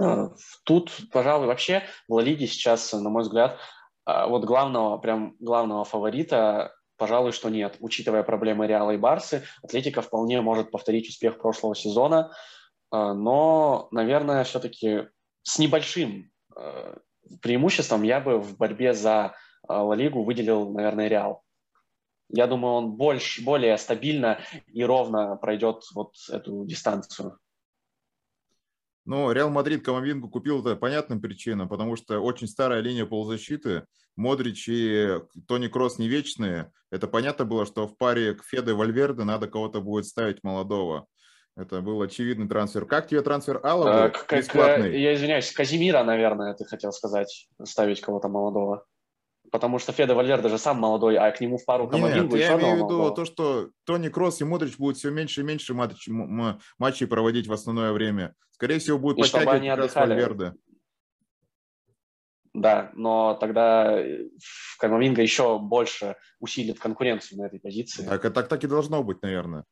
Э, 0.02 0.30
тут, 0.64 0.90
пожалуй, 1.12 1.48
вообще 1.48 1.84
в 2.08 2.14
Ла 2.14 2.22
Лиге 2.22 2.48
сейчас, 2.48 2.94
на 2.94 3.10
мой 3.10 3.24
взгляд, 3.24 3.58
э, 4.06 4.26
вот 4.26 4.46
главного, 4.46 4.98
прям 5.00 5.36
главного 5.42 5.84
фаворита 5.84 6.77
Пожалуй, 6.98 7.32
что 7.32 7.50
нет. 7.50 7.78
Учитывая 7.80 8.24
проблемы 8.24 8.68
Реала 8.68 8.92
и 8.92 8.98
Барсы, 8.98 9.44
Атлетика 9.64 10.02
вполне 10.02 10.42
может 10.42 10.72
повторить 10.72 11.10
успех 11.10 11.38
прошлого 11.40 11.76
сезона, 11.76 12.32
э, 12.92 13.14
но, 13.14 13.88
наверное, 13.92 14.44
все-таки 14.44 15.08
с 15.44 15.60
небольшим 15.60 16.32
преимуществом 17.42 18.04
я 18.04 18.20
бы 18.20 18.40
в 18.40 18.58
борьбе 18.58 18.94
за 18.94 19.36
Ла 19.68 19.96
Лигу 19.96 20.24
выделил, 20.24 20.72
наверное, 20.72 21.08
Реал. 21.08 21.44
Я 22.30 22.48
думаю, 22.48 22.74
он 22.74 22.92
больше, 22.94 23.44
более 23.44 23.78
стабильно 23.78 24.40
и 24.68 24.84
ровно 24.84 25.38
пройдет 25.38 25.84
вот 25.94 26.16
эту 26.30 26.66
дистанцию. 26.66 27.38
Ну, 29.08 29.32
Реал 29.32 29.50
Мадрид 29.50 29.86
Камавингу 29.86 30.30
купил 30.30 30.60
по 30.60 30.76
понятным 30.76 31.22
причинам, 31.22 31.70
потому 31.70 31.96
что 31.96 32.20
очень 32.20 32.46
старая 32.46 32.82
линия 32.82 33.06
полузащиты. 33.06 33.86
Модрич 34.18 34.68
и 34.68 35.22
Тони 35.48 35.68
Кроос 35.68 35.98
не 35.98 36.10
вечные. 36.10 36.74
Это 36.92 37.08
понятно 37.08 37.46
было, 37.46 37.66
что 37.66 37.88
в 37.88 37.98
паре 37.98 38.34
к 38.34 38.44
Феде 38.44 38.74
Вальверде 38.74 39.24
надо 39.24 39.48
кого-то 39.48 39.80
будет 39.80 40.08
ставить 40.08 40.44
молодого. 40.44 41.08
Это 41.56 41.80
был 41.80 42.02
очевидный 42.02 42.50
трансфер. 42.50 42.86
Как 42.86 43.08
тебе 43.08 43.22
трансфер 43.22 43.62
Алаба? 43.64 44.04
А, 44.04 44.10
как, 44.10 44.40
бесплатный? 44.40 45.00
Я 45.00 45.14
извиняюсь, 45.16 45.54
Каземиро, 45.54 46.04
наверное, 46.04 46.54
ты 46.54 46.66
хотел 46.66 46.92
сказать, 46.92 47.48
ставить 47.64 48.02
кого-то 48.02 48.28
молодого. 48.28 48.84
Потому 49.52 49.80
что 49.80 49.92
Феде 49.92 50.14
Вальверде 50.14 50.50
же 50.50 50.58
сам 50.58 50.78
молодой, 50.78 51.18
а 51.18 51.32
к 51.32 51.40
нему 51.40 51.58
в 51.58 51.66
пару 51.66 51.88
Камавингу 51.88 52.36
Нет, 52.36 52.50
я 52.50 52.60
имею 52.60 52.76
в 52.76 52.78
виду 52.86 53.12
то, 53.12 53.26
что 53.26 53.70
Тони 53.86 54.10
Кроос 54.10 54.42
и 54.42 54.44
Модрич 54.44 54.78
будут 54.78 54.98
все 54.98 55.10
меньше 55.10 55.42
и 55.42 55.44
меньше 55.44 55.74
матч, 55.74 56.08
матчей 56.78 57.08
проводить 57.08 57.48
в 57.48 57.54
основное 57.54 57.94
время. 57.94 58.36
Скорее 58.52 58.80
всего, 58.80 58.98
будут 58.98 59.20
и 59.20 59.22
подтягивать 59.22 59.96
они 59.96 60.10
Вальверде. 60.10 60.54
Да, 62.54 62.92
но 62.96 63.36
тогда 63.36 64.04
Камавинга 64.80 65.22
еще 65.22 65.60
больше 65.60 66.16
усилит 66.40 66.80
конкуренцию 66.80 67.40
на 67.40 67.46
этой 67.46 67.60
позиции. 67.60 68.04
Так, 68.04 68.34
так, 68.34 68.48
так 68.48 68.64
и 68.64 68.68
должно 68.68 69.04
быть, 69.04 69.22
наверное, 69.22 69.64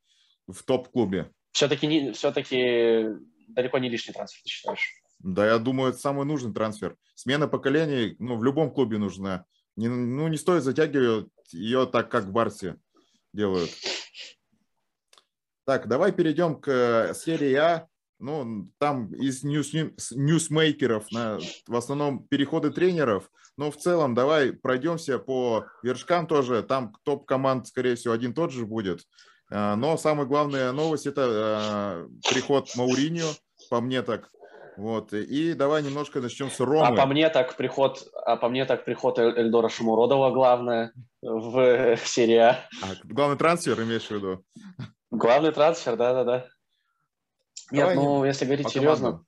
в 0.48 0.62
топ-клубе. 0.64 1.32
Все-таки, 1.52 2.12
все-таки 2.12 3.08
далеко 3.48 3.80
не 3.80 3.90
лишний 3.90 4.14
трансфер, 4.14 4.44
ты 4.44 4.50
считаешь? 4.50 4.92
Да, 5.20 5.48
я 5.48 5.58
думаю, 5.58 5.90
это 5.90 6.00
самый 6.00 6.26
нужный 6.26 6.54
трансфер. 6.54 6.96
Смена 7.16 7.48
поколений 7.48 8.16
ну, 8.20 8.38
в 8.38 8.44
любом 8.44 8.70
клубе 8.72 9.00
нужна. 9.00 9.46
Не, 9.76 9.90
ну, 9.90 10.28
не 10.28 10.38
стоит 10.38 10.64
затягивать 10.64 11.28
ее 11.52 11.86
так, 11.86 12.10
как 12.10 12.26
в 12.26 12.32
Барсе 12.32 12.78
делают. 13.34 13.70
Так, 15.66 15.88
давай 15.88 16.12
перейдем 16.12 16.60
к 16.60 16.70
э, 16.70 17.14
серии 17.14 17.54
А. 17.56 17.88
Ну, 18.18 18.72
там 18.78 19.14
из 19.14 19.44
ньюс, 19.44 19.74
ньюсмейкеров 20.12 21.12
на, 21.12 21.38
в 21.68 21.76
основном 21.76 22.26
переходы 22.28 22.72
тренеров. 22.72 23.30
Но 23.58 23.72
в 23.72 23.78
целом 23.78 24.16
давай 24.16 24.54
пройдемся 24.54 25.20
по 25.20 25.66
вершкам 25.84 26.26
тоже. 26.28 26.64
Там 26.64 26.94
топ-команд, 27.04 27.68
скорее 27.68 27.96
всего, 27.96 28.14
один 28.14 28.34
тот 28.34 28.52
же 28.52 28.66
будет. 28.66 29.06
А, 29.52 29.76
но 29.76 29.98
самая 29.98 30.26
главная 30.26 30.72
новость– 30.72 31.06
это 31.08 31.24
а, 31.28 32.08
приход 32.30 32.70
Мауриньо, 32.76 33.28
по 33.70 33.82
мне 33.82 34.02
так. 34.02 34.30
Вот, 34.78 35.14
и 35.14 35.54
давай 35.54 35.84
немножко 35.84 36.20
начнем 36.20 36.50
с 36.50 36.60
Ромы. 36.60 36.88
А 36.88 36.92
по 36.94 37.06
мне 37.06 37.30
так 37.30 37.56
приход, 37.56 38.08
а 38.26 38.36
по 38.36 38.50
мне 38.50 38.66
так 38.66 38.86
приход 38.86 39.20
Эльдора 39.20 39.70
Шамуродова 39.70 40.32
главное 40.32 40.92
в 41.22 41.98
серии 42.04 42.38
А. 42.38 42.60
а 42.84 42.88
главный 43.04 43.38
трансфер 43.38 43.82
имеешь 43.82 44.08
в 44.08 44.12
виду? 44.12 44.44
Главный 45.12 45.52
трансфер, 45.52 45.96
да-да-да. 45.96 46.48
Нет, 47.72 47.96
ну, 47.96 48.26
если 48.26 48.46
говорить 48.46 48.70
серьезно, 48.70 49.24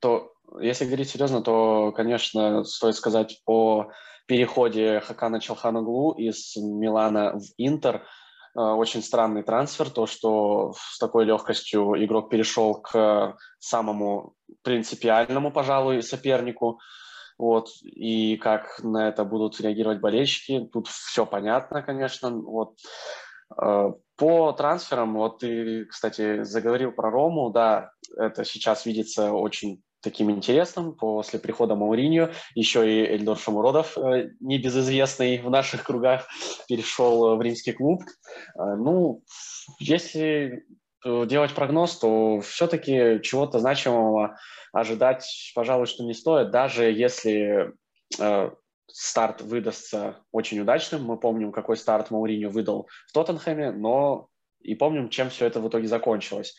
то 0.00 0.32
если 0.60 0.84
говорить 0.84 1.10
серьезно, 1.10 1.42
то, 1.42 1.92
конечно, 1.92 2.64
стоит 2.64 2.94
сказать 2.94 3.42
о 3.46 3.90
переходе 4.26 5.00
Хакана 5.00 5.40
Челханоглу 5.40 6.12
из 6.12 6.56
Милана 6.56 7.38
в 7.38 7.44
Интер– 7.58 8.06
очень 8.56 9.02
странный 9.02 9.42
трансфер, 9.42 9.90
то, 9.90 10.06
что 10.06 10.74
с 10.76 10.98
такой 10.98 11.24
легкостью 11.24 12.02
игрок 12.04 12.30
перешел 12.30 12.80
к 12.80 13.36
самому 13.58 14.34
принципиальному, 14.62 15.50
пожалуй, 15.50 16.02
сопернику. 16.02 16.78
Вот, 17.38 17.68
и 17.82 18.38
как 18.38 18.82
на 18.82 19.08
это 19.08 19.24
будут 19.24 19.60
реагировать 19.60 20.00
болельщики, 20.00 20.68
тут 20.72 20.88
все 20.88 21.26
понятно, 21.26 21.82
конечно. 21.82 22.30
Вот. 22.30 22.78
Э, 23.60 23.92
по 24.16 24.52
трансферам, 24.52 25.14
вот 25.14 25.40
ты, 25.40 25.84
кстати, 25.84 26.42
заговорил 26.44 26.92
про 26.92 27.10
Рому, 27.10 27.50
да, 27.50 27.90
это 28.16 28.44
сейчас 28.44 28.86
видится 28.86 29.32
очень 29.32 29.82
таким 30.06 30.30
интересным 30.30 30.94
после 30.94 31.40
прихода 31.40 31.74
Мауриньо. 31.74 32.30
Еще 32.54 32.80
и 32.88 33.14
Эльдор 33.16 33.36
Шамуродов, 33.36 33.98
э, 33.98 34.30
небезызвестный 34.38 35.38
в 35.38 35.50
наших 35.50 35.82
кругах, 35.82 36.28
перешел 36.68 37.36
в 37.36 37.42
римский 37.42 37.72
клуб. 37.72 38.02
Э, 38.54 38.76
ну, 38.76 39.24
если 39.80 40.64
э, 41.04 41.26
делать 41.26 41.54
прогноз, 41.54 41.98
то 41.98 42.40
все-таки 42.40 43.20
чего-то 43.20 43.58
значимого 43.58 44.36
ожидать, 44.72 45.52
пожалуй, 45.56 45.86
что 45.86 46.04
не 46.04 46.14
стоит, 46.14 46.50
даже 46.50 46.84
если 46.84 47.72
старт 48.86 49.40
выдастся 49.40 50.18
очень 50.30 50.60
удачным. 50.60 51.02
Мы 51.02 51.18
помним, 51.18 51.50
какой 51.50 51.76
старт 51.76 52.12
Мауриньо 52.12 52.48
выдал 52.50 52.88
в 53.08 53.12
Тоттенхэме, 53.12 53.72
но 53.72 54.28
и 54.60 54.76
помним, 54.76 55.08
чем 55.08 55.30
все 55.30 55.46
это 55.46 55.60
в 55.60 55.68
итоге 55.68 55.88
закончилось. 55.88 56.54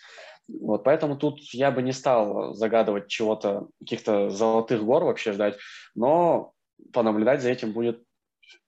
Вот 0.47 0.83
поэтому 0.83 1.17
тут 1.17 1.41
я 1.53 1.71
бы 1.71 1.81
не 1.81 1.91
стал 1.91 2.53
загадывать 2.53 3.07
чего-то, 3.07 3.67
каких-то 3.79 4.29
золотых 4.29 4.83
гор 4.83 5.03
вообще 5.03 5.33
ждать, 5.33 5.57
но 5.95 6.53
понаблюдать 6.93 7.41
за 7.41 7.49
этим 7.49 7.73
будет, 7.73 8.03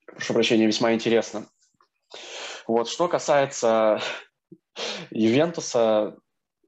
прошу 0.05 0.33
прощения, 0.33 0.65
весьма 0.65 0.93
интересно. 0.93 1.47
Вот 2.67 2.89
что 2.89 3.07
касается 3.07 4.01
Ювентуса, 5.09 6.17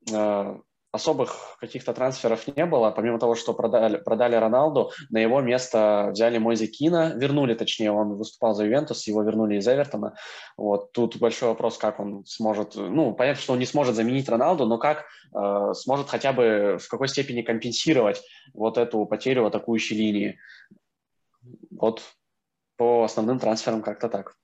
э, 0.10 0.60
особых 0.92 1.58
каких-то 1.60 1.94
трансферов 1.94 2.46
не 2.56 2.66
было, 2.66 2.92
помимо 2.92 3.18
того, 3.18 3.36
что 3.36 3.54
продали, 3.54 3.98
продали 3.98 4.36
Роналду, 4.36 4.92
на 5.10 5.20
его 5.20 5.42
место 5.42 6.10
взяли 6.12 6.38
Мойзи 6.38 6.68
Кина, 6.68 7.14
вернули, 7.16 7.54
точнее, 7.54 7.92
он 7.92 8.16
выступал 8.16 8.54
за 8.54 8.66
Ювентус, 8.66 9.08
его 9.08 9.24
вернули 9.24 9.58
из 9.58 9.68
Эвертона. 9.68 10.16
Вот 10.58 10.92
тут 10.92 11.18
большой 11.18 11.50
вопрос, 11.50 11.78
как 11.78 12.00
он 12.00 12.26
сможет, 12.26 12.76
ну, 12.76 13.14
понятно, 13.14 13.42
что 13.42 13.54
он 13.54 13.60
не 13.60 13.66
сможет 13.66 13.96
заменить 13.96 14.28
Роналду, 14.28 14.66
но 14.66 14.78
как 14.78 15.06
э, 15.34 15.74
сможет 15.74 16.10
хотя 16.10 16.34
бы 16.34 16.78
в 16.82 16.88
какой 16.90 17.08
степени 17.08 17.42
компенсировать 17.42 18.22
вот 18.54 18.78
эту 18.78 19.06
потерю 19.06 19.46
атакующей 19.46 19.98
линии. 19.98 20.40
Вот 21.70 22.02
по 22.76 23.04
основным 23.04 23.40
трансферам 23.40 23.82
как-то 23.82 24.10
так. 24.10 24.36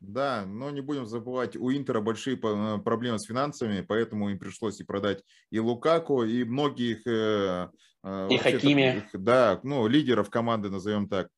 Да, 0.00 0.46
но 0.46 0.70
не 0.70 0.80
будем 0.80 1.04
забывать, 1.04 1.56
у 1.56 1.70
Интера 1.70 2.00
большие 2.00 2.38
проблемы 2.38 3.18
с 3.18 3.26
финансами, 3.26 3.84
поэтому 3.86 4.30
им 4.30 4.38
пришлось 4.38 4.80
и 4.80 4.84
продать 4.84 5.22
и 5.50 5.58
Лукаку, 5.58 6.24
и 6.24 6.42
многих... 6.44 7.06
Э, 7.06 7.68
э, 8.02 8.28
и 8.30 8.38
Хакими. 8.38 9.06
Да, 9.12 9.60
ну, 9.62 9.86
лидеров 9.86 10.30
команды, 10.30 10.70
назовем 10.70 11.06
так. 11.06 11.28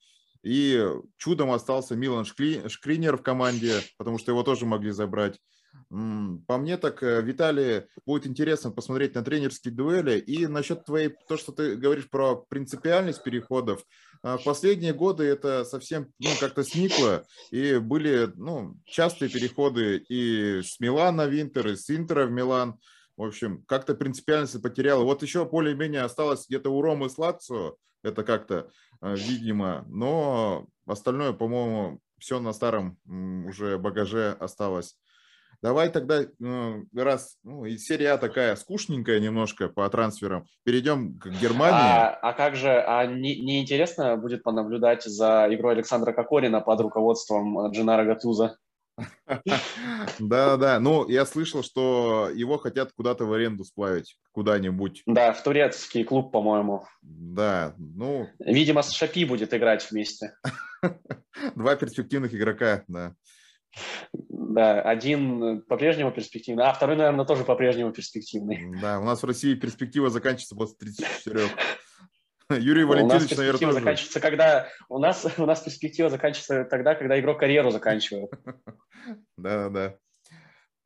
И 0.45 0.81
чудом 1.17 1.51
остался 1.51 1.97
Милан 1.97 2.25
Шкри, 2.25 2.69
Шкринер 2.69 3.17
в 3.17 3.23
команде, 3.23 3.81
потому 3.99 4.19
что 4.19 4.31
его 4.31 4.45
тоже 4.45 4.65
могли 4.65 4.93
забрать. 4.93 5.41
По 5.89 6.57
мне 6.57 6.79
так, 6.79 7.03
э, 7.03 7.21
Виталий, 7.23 7.85
будет 8.07 8.27
интересно 8.27 8.71
посмотреть 8.71 9.15
на 9.15 9.23
тренерские 9.23 9.75
дуэли. 9.75 10.19
И 10.19 10.47
насчет 10.47 10.85
твоей, 10.85 11.15
то, 11.29 11.37
что 11.37 11.53
ты 11.53 11.77
говоришь 11.77 12.09
про 12.09 12.37
принципиальность 12.37 13.23
переходов, 13.23 13.85
а, 14.23 14.39
последние 14.39 14.95
годы 14.95 15.25
это 15.25 15.65
совсем 15.65 16.13
ну, 16.19 16.31
как-то 16.41 16.65
сникло, 16.65 17.27
и 17.51 17.77
были 17.77 18.31
ну, 18.37 18.77
частые 18.87 19.29
переходы 19.29 19.99
и 20.09 20.63
с 20.63 20.79
Милана 20.81 21.27
в 21.27 21.41
Интер, 21.41 21.69
и 21.69 21.77
с 21.77 21.91
Интера 21.91 22.27
в 22.27 22.31
Милан. 22.31 22.79
В 23.17 23.25
общем, 23.25 23.63
как-то 23.67 23.95
принципиальность 23.95 24.63
потеряла. 24.63 25.05
Вот 25.05 25.23
еще 25.23 25.45
более-менее 25.45 26.03
осталось 26.03 26.47
где-то 26.49 26.71
у 26.71 26.81
Ромы 26.81 27.11
с 27.11 27.19
Лацио, 27.19 27.77
это 28.03 28.25
как-то 28.25 28.71
а, 29.01 29.15
видимо, 29.15 29.85
но 29.89 30.67
остальное, 30.87 31.33
по-моему, 31.33 32.01
все 32.19 32.39
на 32.41 32.53
старом 32.53 32.99
уже 33.47 33.77
багаже 33.77 34.37
осталось. 34.39 34.97
Давай 35.63 35.91
тогда, 35.91 36.25
ну, 36.41 36.85
раз 36.93 37.37
ну, 37.45 37.65
и 37.65 37.79
серия 37.79 38.17
такая 38.17 38.57
скучненькая 38.57 39.21
немножко 39.21 39.69
по 39.69 39.89
трансферам, 39.89 40.45
перейдем 40.65 41.17
к 41.21 41.29
Германии. 41.29 41.79
А, 41.79 42.19
а 42.21 42.33
как 42.33 42.57
же, 42.57 42.69
а 42.69 43.07
не, 43.07 43.37
не 43.37 43.63
интересно 43.63 44.17
будет 44.17 44.43
понаблюдать 44.43 45.05
за 45.05 45.47
игрой 45.51 45.75
Александра 45.75 46.13
Кокорина 46.13 46.61
под 46.61 46.81
руководством 46.81 47.71
Джинара 47.71 48.05
Гатуза? 48.05 48.57
Да-да-да. 50.19 50.81
Ну, 50.81 51.09
я 51.09 51.25
слышал, 51.25 51.63
что 51.63 52.29
его 52.35 52.59
хотят 52.59 52.93
куда-то 52.93 53.25
в 53.25 53.33
аренду 53.33 53.65
сплавить, 53.65 54.19
куда-нибудь. 54.33 55.03
Да, 55.07 55.33
в 55.33 55.43
турецкий 55.45 56.05
клуб, 56.05 56.33
по-моему. 56.33 56.87
Да, 57.03 57.75
ну... 57.79 58.29
Видимо, 58.41 58.83
с 58.83 58.91
Шапи 58.91 59.25
будет 59.25 59.55
играть 59.55 59.89
вместе. 59.91 60.35
Два 61.55 61.77
перспективных 61.77 62.35
игрока, 62.35 62.83
да. 62.89 63.15
Да, 64.29 64.83
один 64.83 65.63
по-прежнему 65.63 66.13
перспективный, 66.13 66.65
а 66.65 66.73
второй, 66.73 66.97
наверное, 66.97 67.25
тоже 67.25 67.45
по-прежнему 67.45 67.93
перспективный. 67.93 68.69
Да, 68.81 69.01
у 69.01 69.05
нас 69.05 69.23
в 69.23 69.27
России 69.27 69.55
перспектива 69.55 70.11
заканчивается 70.11 70.57
после 70.57 70.77
34. 70.79 71.49
Юрий 72.61 72.85
Валентинович, 72.85 73.37
наверное, 73.37 73.61
тоже. 73.61 73.73
заканчивается, 73.73 74.21
когда 74.21 74.69
у 74.89 74.99
нас 74.99 75.27
у 75.39 75.47
нас 75.47 75.61
перспектива 75.61 76.11
заканчивается 76.11 76.65
тогда, 76.65 76.95
когда 76.95 77.19
игрок 77.19 77.41
карьеру 77.41 77.71
заканчивает. 77.71 78.31
Да-да-да. 79.37 79.97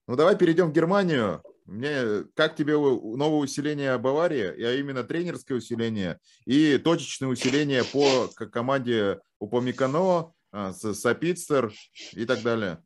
Ну 0.07 0.15
давай 0.15 0.37
перейдем 0.37 0.69
в 0.69 0.73
Германию. 0.73 1.43
Мне 1.65 2.25
как 2.35 2.55
тебе 2.55 2.75
новое 2.75 3.41
усиление 3.41 3.99
Баварии, 3.99 4.63
а 4.65 4.75
именно 4.75 5.03
тренерское 5.03 5.59
усиление 5.59 6.21
и 6.45 6.79
точечное 6.79 7.29
усиление 7.29 7.83
по 7.83 8.29
команде 8.47 9.19
Упомикано, 9.41 10.33
Сапицер 10.53 11.73
и 12.13 12.25
так 12.25 12.43
далее? 12.43 12.83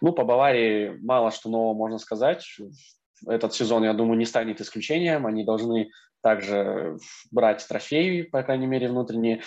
Ну, 0.00 0.12
по 0.12 0.24
Баварии 0.24 0.98
мало 1.02 1.30
что 1.30 1.48
нового 1.48 1.74
можно 1.74 1.98
сказать. 1.98 2.44
Этот 3.26 3.54
сезон, 3.54 3.84
я 3.84 3.92
думаю, 3.92 4.18
не 4.18 4.26
станет 4.26 4.60
исключением. 4.60 5.26
Они 5.26 5.44
должны 5.44 5.90
также 6.22 6.96
брать 7.30 7.66
трофеи, 7.66 8.22
по 8.22 8.42
крайней 8.42 8.66
мере, 8.66 8.88
внутренние. 8.88 9.42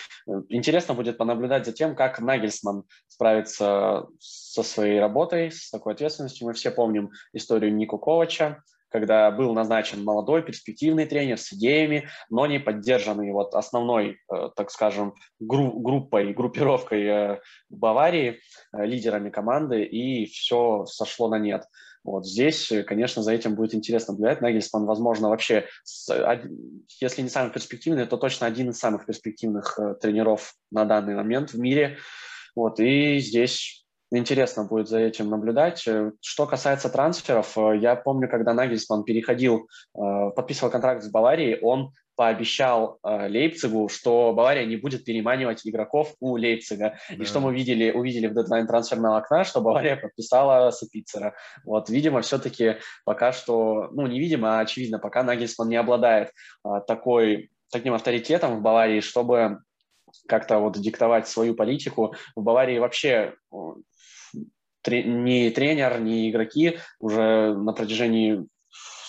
Интересно 0.48 0.94
будет 0.94 1.16
понаблюдать 1.16 1.64
за 1.64 1.72
тем, 1.72 1.96
как 1.96 2.20
Нагельсман 2.20 2.84
справится 3.08 4.06
со 4.18 4.62
своей 4.62 5.00
работой, 5.00 5.50
с 5.50 5.70
такой 5.70 5.94
ответственностью. 5.94 6.46
Мы 6.46 6.52
все 6.52 6.70
помним 6.70 7.10
историю 7.32 7.74
Нику 7.74 7.98
Ковача, 7.98 8.62
когда 8.88 9.30
был 9.30 9.52
назначен 9.54 10.04
молодой, 10.04 10.42
перспективный 10.42 11.06
тренер 11.06 11.38
с 11.38 11.52
идеями, 11.52 12.08
но 12.30 12.46
не 12.46 12.58
поддержанный 12.58 13.32
вот 13.32 13.54
основной, 13.54 14.18
э, 14.32 14.48
так 14.54 14.70
скажем, 14.70 15.14
гру- 15.40 15.78
группой, 15.78 16.32
группировкой 16.32 17.04
э, 17.04 17.40
Баварии, 17.68 18.40
э, 18.72 18.86
лидерами 18.86 19.30
команды, 19.30 19.84
и 19.84 20.26
все 20.26 20.86
сошло 20.86 21.28
на 21.28 21.38
нет. 21.38 21.64
Вот 22.04 22.24
здесь, 22.24 22.72
конечно, 22.86 23.22
за 23.22 23.32
этим 23.32 23.56
будет 23.56 23.74
интересно 23.74 24.12
наблюдать. 24.12 24.40
Нагельсман, 24.40 24.84
возможно, 24.84 25.28
вообще, 25.28 25.66
если 27.00 27.22
не 27.22 27.28
самый 27.28 27.50
перспективный, 27.50 28.06
то 28.06 28.16
точно 28.16 28.46
один 28.46 28.70
из 28.70 28.78
самых 28.78 29.06
перспективных 29.06 29.76
тренеров 30.00 30.54
на 30.70 30.84
данный 30.84 31.16
момент 31.16 31.50
в 31.50 31.58
мире. 31.58 31.98
Вот, 32.54 32.78
и 32.78 33.18
здесь 33.18 33.85
Интересно 34.12 34.64
будет 34.64 34.88
за 34.88 35.00
этим 35.00 35.28
наблюдать. 35.30 35.86
Э, 35.88 36.12
что 36.20 36.46
касается 36.46 36.88
трансферов, 36.88 37.58
э, 37.58 37.78
я 37.78 37.96
помню, 37.96 38.28
когда 38.28 38.54
Нагельсман 38.54 39.02
переходил, 39.02 39.68
э, 39.94 40.30
подписывал 40.36 40.70
контракт 40.70 41.02
с 41.02 41.10
Баварией, 41.10 41.58
он 41.60 41.92
пообещал 42.14 42.98
Лейпцигу, 43.02 43.90
что 43.90 44.32
Бавария 44.32 44.64
не 44.64 44.76
будет 44.76 45.04
переманивать 45.04 45.66
игроков 45.66 46.14
у 46.18 46.38
Лейпцига. 46.38 46.96
Да. 47.10 47.14
И 47.14 47.26
что 47.26 47.40
мы 47.40 47.52
видели, 47.54 47.90
увидели 47.90 48.26
в 48.26 48.34
дедлайн 48.34 48.66
трансферного 48.66 49.18
окна, 49.18 49.44
что 49.44 49.60
Бавария 49.60 49.96
подписала 49.96 50.70
Сапицера. 50.70 51.34
Вот, 51.66 51.90
видимо, 51.90 52.22
все-таки 52.22 52.76
пока 53.04 53.32
что, 53.32 53.90
ну, 53.92 54.06
не 54.06 54.18
видимо, 54.18 54.56
а 54.56 54.60
очевидно, 54.60 54.98
пока 54.98 55.22
Нагельсман 55.24 55.68
не 55.68 55.76
обладает 55.76 56.32
такой, 56.86 57.50
таким 57.70 57.92
авторитетом 57.92 58.60
в 58.60 58.62
Баварии, 58.62 59.00
чтобы 59.00 59.58
как-то 60.26 60.58
вот 60.58 60.78
диктовать 60.78 61.28
свою 61.28 61.54
политику. 61.54 62.14
В 62.34 62.42
Баварии 62.42 62.78
вообще 62.78 63.34
ни 64.88 65.50
тренер, 65.50 66.00
ни 66.00 66.30
игроки 66.30 66.78
уже 67.00 67.54
на 67.54 67.72
протяжении 67.72 68.46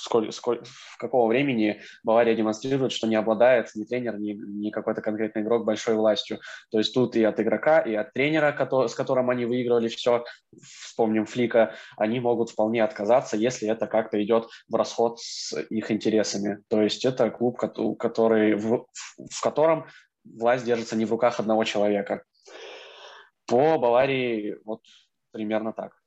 сколь, 0.07 0.31
сколь, 0.31 0.63
в 0.63 0.97
какого 0.97 1.27
времени 1.27 1.81
Бавария 2.03 2.35
демонстрирует, 2.35 2.91
что 2.91 3.07
не 3.07 3.15
обладает 3.15 3.69
ни 3.75 3.83
тренер, 3.83 4.17
ни, 4.17 4.33
ни 4.33 4.69
какой-то 4.71 5.01
конкретный 5.01 5.41
игрок 5.41 5.65
большой 5.65 5.95
властью. 5.95 6.39
То 6.71 6.77
есть 6.77 6.93
тут 6.93 7.15
и 7.15 7.23
от 7.23 7.39
игрока, 7.39 7.79
и 7.81 7.93
от 7.93 8.13
тренера, 8.13 8.55
с 8.87 8.95
которым 8.95 9.29
они 9.29 9.45
выигрывали 9.45 9.89
все, 9.89 10.23
вспомним 10.61 11.25
Флика, 11.25 11.75
они 11.97 12.19
могут 12.19 12.49
вполне 12.49 12.83
отказаться, 12.83 13.37
если 13.37 13.69
это 13.69 13.87
как-то 13.87 14.21
идет 14.23 14.47
в 14.69 14.75
расход 14.75 15.19
с 15.19 15.59
их 15.69 15.91
интересами. 15.91 16.59
То 16.69 16.81
есть 16.81 17.05
это 17.05 17.29
клуб, 17.29 17.57
который, 17.57 18.55
в, 18.55 18.87
в 19.17 19.41
котором 19.41 19.87
власть 20.23 20.65
держится 20.65 20.95
не 20.95 21.05
в 21.05 21.11
руках 21.11 21.39
одного 21.39 21.63
человека. 21.63 22.23
По 23.45 23.77
Баварии 23.77 24.57
вот 24.65 24.81
примерно 25.37 25.71
так. 25.71 26.01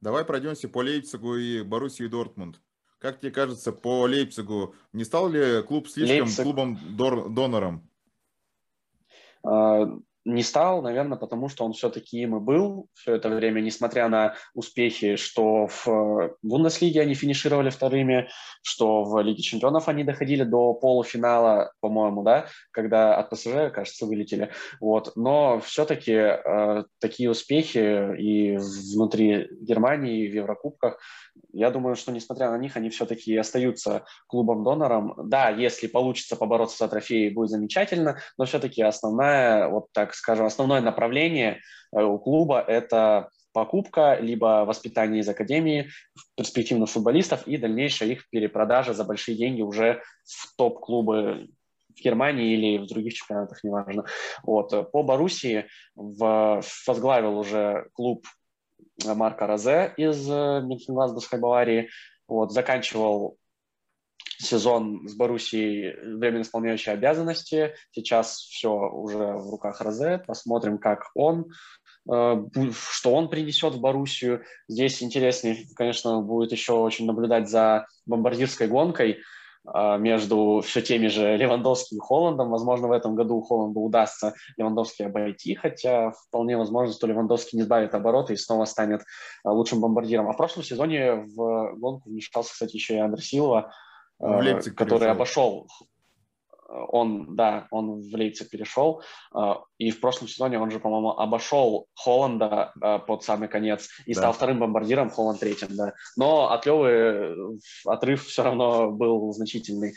Давай 0.00 0.24
пройдемся 0.24 0.68
по 0.68 0.78
Лейпцигу 0.78 1.36
и 1.36 1.62
Боруссии 1.62 2.06
Дортмунд. 2.06 2.60
Как 2.98 3.18
тебе 3.18 3.32
кажется, 3.32 3.72
по 3.72 4.02
Лейпцигу 4.02 4.74
не 4.92 5.04
стал 5.04 5.28
ли 5.28 5.62
клуб 5.62 5.88
слишком 5.88 6.26
Лейпциг... 6.26 6.44
клубом 6.44 6.78
донором? 6.96 7.90
Не 10.26 10.42
стал, 10.42 10.82
наверное, 10.82 11.16
потому 11.16 11.48
что 11.48 11.64
он 11.64 11.72
все-таки 11.72 12.20
им 12.20 12.36
и 12.36 12.40
был 12.40 12.88
все 12.94 13.14
это 13.14 13.28
время, 13.28 13.60
несмотря 13.60 14.08
на 14.08 14.34
успехи, 14.54 15.14
что 15.14 15.68
в 15.68 15.86
э, 15.86 16.30
Бундеслиге 16.42 17.02
они 17.02 17.14
финишировали 17.14 17.70
вторыми, 17.70 18.28
что 18.60 19.04
в 19.04 19.22
Лиге 19.22 19.42
чемпионов 19.42 19.88
они 19.88 20.02
доходили 20.02 20.42
до 20.42 20.74
полуфинала, 20.74 21.72
по-моему, 21.78 22.24
да, 22.24 22.46
когда 22.72 23.16
от 23.16 23.30
ПСЖ, 23.30 23.70
кажется, 23.72 24.04
вылетели. 24.04 24.50
Вот. 24.80 25.12
Но 25.14 25.60
все-таки 25.60 26.14
э, 26.14 26.84
такие 26.98 27.30
успехи 27.30 28.18
и 28.20 28.56
внутри 28.56 29.46
Германии, 29.60 30.24
и 30.24 30.28
в 30.28 30.34
Еврокубках, 30.34 30.98
я 31.52 31.70
думаю, 31.70 31.94
что 31.94 32.10
несмотря 32.10 32.50
на 32.50 32.58
них, 32.58 32.76
они 32.76 32.90
все-таки 32.90 33.36
остаются 33.36 34.04
клубом-донором. 34.26 35.14
Да, 35.28 35.50
если 35.50 35.86
получится 35.86 36.34
побороться 36.34 36.78
за 36.78 36.88
трофеи, 36.88 37.28
будет 37.28 37.50
замечательно, 37.50 38.18
но 38.36 38.44
все-таки 38.44 38.82
основная, 38.82 39.68
вот 39.68 39.86
так 39.92 40.15
скажем, 40.16 40.46
основное 40.46 40.80
направление 40.80 41.60
э, 41.92 42.02
у 42.02 42.18
клуба– 42.18 42.60
это 42.66 43.30
покупка, 43.52 44.18
либо 44.20 44.64
воспитание 44.66 45.20
из 45.20 45.28
академии 45.28 45.88
перспективных 46.36 46.90
футболистов 46.90 47.46
и 47.46 47.56
дальнейшая 47.56 48.10
их 48.10 48.28
перепродажа 48.28 48.92
за 48.92 49.04
большие 49.04 49.36
деньги 49.36 49.62
уже 49.62 50.02
в 50.24 50.56
топ-клубы 50.56 51.48
в 51.88 52.02
Германии 52.02 52.52
или 52.52 52.78
в 52.78 52.86
других 52.86 53.14
чемпионатах, 53.14 53.64
неважно. 53.64 54.04
Вот. 54.42 54.92
По 54.92 55.02
Боруссии 55.02 55.66
в, 55.94 56.62
возглавил 56.86 57.38
уже 57.38 57.88
клуб 57.94 58.26
Марка 59.04 59.46
Розе 59.46 59.94
из 59.96 60.28
э, 60.28 60.60
Мюнхен-Глазбасской 60.62 61.38
Баварии. 61.38 61.88
Вот, 62.28 62.52
заканчивал 62.52 63.38
сезон 64.38 65.08
с 65.08 65.14
Боруссией 65.14 66.16
временно 66.16 66.42
исполняющий 66.42 66.90
обязанности. 66.90 67.74
Сейчас 67.90 68.38
все 68.38 68.70
уже 68.70 69.18
в 69.18 69.50
руках 69.50 69.80
Розе. 69.80 70.22
Посмотрим, 70.26 70.78
как 70.78 71.10
он 71.14 71.46
э, 72.10 72.36
что 72.72 73.14
он 73.14 73.28
принесет 73.28 73.74
в 73.74 73.80
Боруссию. 73.80 74.42
Здесь 74.68 75.02
интереснее, 75.02 75.66
конечно, 75.74 76.20
будет 76.20 76.52
еще 76.52 76.74
очень 76.74 77.06
наблюдать 77.06 77.48
за 77.48 77.86
бомбардирской 78.06 78.68
гонкой 78.68 79.18
э, 79.72 79.98
между 79.98 80.60
все 80.64 80.82
теми 80.82 81.08
же 81.08 81.36
Левандовским 81.36 81.96
и 81.96 82.00
Холландом. 82.00 82.50
Возможно, 82.50 82.88
в 82.88 82.92
этом 82.92 83.14
году 83.14 83.40
Холланду 83.40 83.80
удастся 83.80 84.34
Левандовский 84.56 85.06
обойти, 85.06 85.54
хотя 85.54 86.10
вполне 86.10 86.56
возможно, 86.56 86.92
что 86.92 87.06
Левандовский 87.06 87.56
не 87.58 87.62
сбавит 87.62 87.94
обороты 87.94 88.34
и 88.34 88.36
снова 88.36 88.66
станет 88.66 89.00
э, 89.00 89.04
лучшим 89.48 89.80
бомбардиром. 89.80 90.28
А 90.28 90.32
в 90.32 90.36
прошлом 90.36 90.62
сезоне 90.62 91.14
в 91.14 91.74
гонку 91.76 92.10
вмешался, 92.10 92.52
кстати, 92.52 92.76
еще 92.76 92.96
и 92.96 92.98
Андре 92.98 93.22
Силова, 93.22 93.72
в 94.18 94.40
Лейпциг 94.40 94.76
который 94.76 95.00
пришел. 95.00 95.12
обошел 95.12 95.68
он, 96.68 97.36
да, 97.36 97.68
он 97.70 98.00
в 98.00 98.14
Лейпциг 98.14 98.50
перешел, 98.50 99.02
и 99.78 99.90
в 99.90 100.00
прошлом 100.00 100.28
сезоне 100.28 100.58
он 100.58 100.70
же, 100.70 100.80
по-моему, 100.80 101.10
обошел 101.10 101.86
Холланда 101.94 102.72
под 103.06 103.22
самый 103.22 103.48
конец 103.48 103.88
и 104.04 104.14
да. 104.14 104.20
стал 104.20 104.32
вторым 104.32 104.58
бомбардиром, 104.58 105.10
Холланд 105.10 105.40
третьим, 105.40 105.76
да. 105.76 105.94
Но 106.16 106.50
от 106.50 106.66
Левы 106.66 107.58
отрыв 107.84 108.26
все 108.26 108.42
равно 108.42 108.90
был 108.90 109.32
значительный. 109.32 109.94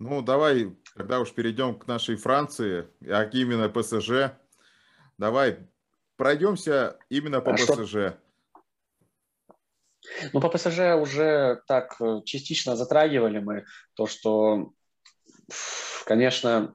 Ну, 0.00 0.22
давай, 0.22 0.76
когда 0.94 1.20
уж 1.20 1.32
перейдем 1.32 1.78
к 1.78 1.86
нашей 1.86 2.16
Франции, 2.16 2.86
а 3.02 3.24
именно 3.24 3.68
ПСЖ, 3.68 4.32
давай 5.16 5.66
пройдемся 6.16 6.98
именно 7.08 7.40
по 7.40 7.52
а 7.52 7.54
ПСЖ. 7.54 7.88
Что? 7.88 8.18
Ну, 10.32 10.40
по 10.40 10.48
ПСЖ 10.48 10.96
уже 11.00 11.62
так 11.66 11.96
э, 12.00 12.20
частично 12.24 12.76
затрагивали 12.76 13.38
мы 13.38 13.64
то, 13.94 14.06
что, 14.06 14.72
конечно, 16.04 16.74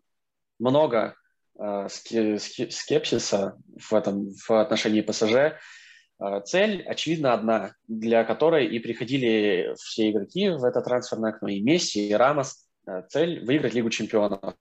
много 0.60 1.16
э, 1.60 1.88
скепсиса 1.90 3.58
в 3.80 3.94
этом 3.94 4.30
в 4.48 4.52
отношении 4.52 5.02
ПСЖ. 5.02 5.34
Э, 5.34 6.42
цель, 6.46 6.84
очевидно, 6.84 7.34
одна, 7.34 7.74
для 7.88 8.24
которой 8.24 8.68
и 8.68 8.80
приходили 8.80 9.74
все 9.78 10.12
игроки 10.12 10.50
в 10.50 10.64
это 10.64 10.82
трансферное 10.82 11.32
окно, 11.32 11.50
и 11.50 11.62
Месси, 11.62 12.10
и 12.10 12.14
Рамос. 12.14 12.68
Цель– 13.10 13.46
выиграть 13.46 13.74
Лигу 13.74 13.90
чемпионов. 13.90 14.56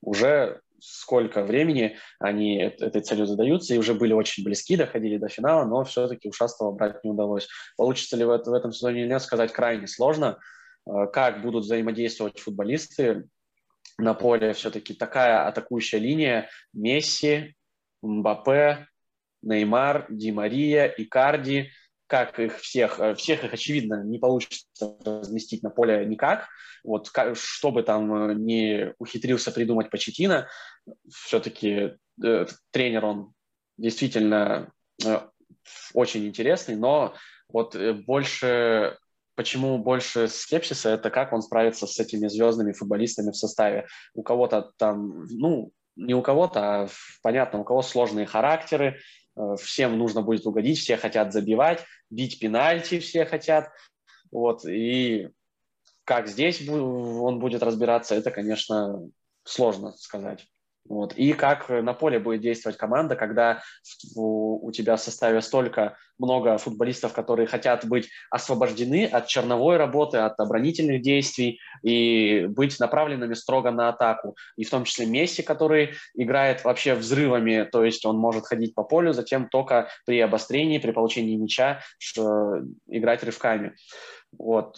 Уже 0.00 0.62
сколько 0.84 1.42
времени 1.42 1.96
они 2.18 2.58
этой 2.58 3.00
целью 3.00 3.26
задаются, 3.26 3.74
и 3.74 3.78
уже 3.78 3.94
были 3.94 4.12
очень 4.12 4.44
близки, 4.44 4.76
доходили 4.76 5.18
до 5.18 5.28
финала, 5.28 5.64
но 5.64 5.84
все-таки 5.84 6.28
ушастого 6.28 6.72
брать 6.72 7.02
не 7.04 7.10
удалось. 7.10 7.48
Получится 7.76 8.16
ли 8.16 8.24
в, 8.24 8.36
в 8.36 8.52
этом 8.52 8.72
сезоне 8.72 9.02
или 9.02 9.08
нет, 9.08 9.22
сказать 9.22 9.52
крайне 9.52 9.86
сложно. 9.86 10.38
Э, 10.86 11.06
как 11.12 11.42
будут 11.42 11.64
взаимодействовать 11.64 12.38
футболисты 12.38 13.28
на 13.98 14.14
поле, 14.14 14.52
все-таки 14.52 14.94
такая 14.94 15.46
атакующая 15.46 16.00
линия 16.00 16.48
Месси, 16.72 17.54
Мбаппе, 18.02 18.88
Неймар, 19.42 20.06
Ди 20.10 20.32
Мария, 20.32 20.86
Икарди– 20.86 21.70
как 22.06 22.38
их 22.38 22.58
всех, 22.58 23.00
э, 23.00 23.14
всех 23.14 23.44
их, 23.44 23.52
очевидно, 23.52 24.04
не 24.04 24.18
получится 24.18 24.96
разместить 25.04 25.62
на 25.62 25.70
поле 25.70 26.04
никак. 26.06 26.48
Вот 26.82 27.10
что 27.34 27.70
бы 27.70 27.82
там 27.82 28.30
э, 28.30 28.34
не 28.34 28.94
ухитрился 28.98 29.52
придумать 29.52 29.90
Почетина, 29.90 30.48
все-таки 31.10 31.96
э, 32.22 32.46
тренер, 32.70 33.04
он 33.04 33.32
действительно 33.78 34.72
э, 35.04 35.20
очень 35.94 36.26
интересный, 36.26 36.76
но 36.76 37.14
вот 37.48 37.74
э, 37.74 37.92
больше 37.92 38.98
Почему 39.36 39.78
больше 39.78 40.28
скепсиса, 40.28 40.90
это 40.90 41.10
как 41.10 41.32
он 41.32 41.42
справится 41.42 41.88
с 41.88 41.98
этими 41.98 42.28
звездными 42.28 42.72
футболистами 42.72 43.32
в 43.32 43.36
составе. 43.36 43.88
У 44.14 44.22
кого-то 44.22 44.70
там, 44.76 45.26
ну, 45.26 45.72
не 45.96 46.14
у 46.14 46.22
кого-то, 46.22 46.60
а 46.60 46.88
понятно, 47.22 47.60
у 47.60 47.64
кого 47.64 47.82
сложные 47.82 48.26
характеры, 48.26 49.00
всем 49.60 49.98
нужно 49.98 50.22
будет 50.22 50.46
угодить, 50.46 50.78
все 50.78 50.96
хотят 50.96 51.32
забивать, 51.32 51.84
бить 52.10 52.38
пенальти 52.38 52.98
все 52.98 53.24
хотят. 53.24 53.70
Вот, 54.30 54.64
и 54.64 55.28
как 56.04 56.28
здесь 56.28 56.68
он 56.68 57.38
будет 57.38 57.62
разбираться, 57.62 58.14
это, 58.14 58.30
конечно, 58.30 59.00
сложно 59.44 59.92
сказать. 59.96 60.46
Вот. 60.86 61.14
И 61.14 61.32
как 61.32 61.70
на 61.70 61.94
поле 61.94 62.18
будет 62.18 62.42
действовать 62.42 62.76
команда, 62.76 63.16
когда 63.16 63.62
у, 64.14 64.70
тебя 64.72 64.96
в 64.96 65.00
составе 65.00 65.40
столько 65.40 65.96
много 66.18 66.58
футболистов, 66.58 67.12
которые 67.14 67.46
хотят 67.46 67.86
быть 67.86 68.10
освобождены 68.30 69.06
от 69.06 69.26
черновой 69.26 69.78
работы, 69.78 70.18
от 70.18 70.38
оборонительных 70.38 71.00
действий 71.00 71.58
и 71.82 72.46
быть 72.48 72.78
направленными 72.78 73.34
строго 73.34 73.70
на 73.70 73.88
атаку. 73.88 74.36
И 74.56 74.64
в 74.64 74.70
том 74.70 74.84
числе 74.84 75.06
Месси, 75.06 75.42
который 75.42 75.94
играет 76.14 76.64
вообще 76.64 76.94
взрывами, 76.94 77.66
то 77.70 77.82
есть 77.82 78.04
он 78.04 78.18
может 78.18 78.44
ходить 78.44 78.74
по 78.74 78.84
полю, 78.84 79.14
затем 79.14 79.48
только 79.48 79.88
при 80.04 80.20
обострении, 80.20 80.78
при 80.78 80.90
получении 80.90 81.36
мяча 81.36 81.80
играть 82.88 83.24
рывками. 83.24 83.74
Вот. 84.38 84.76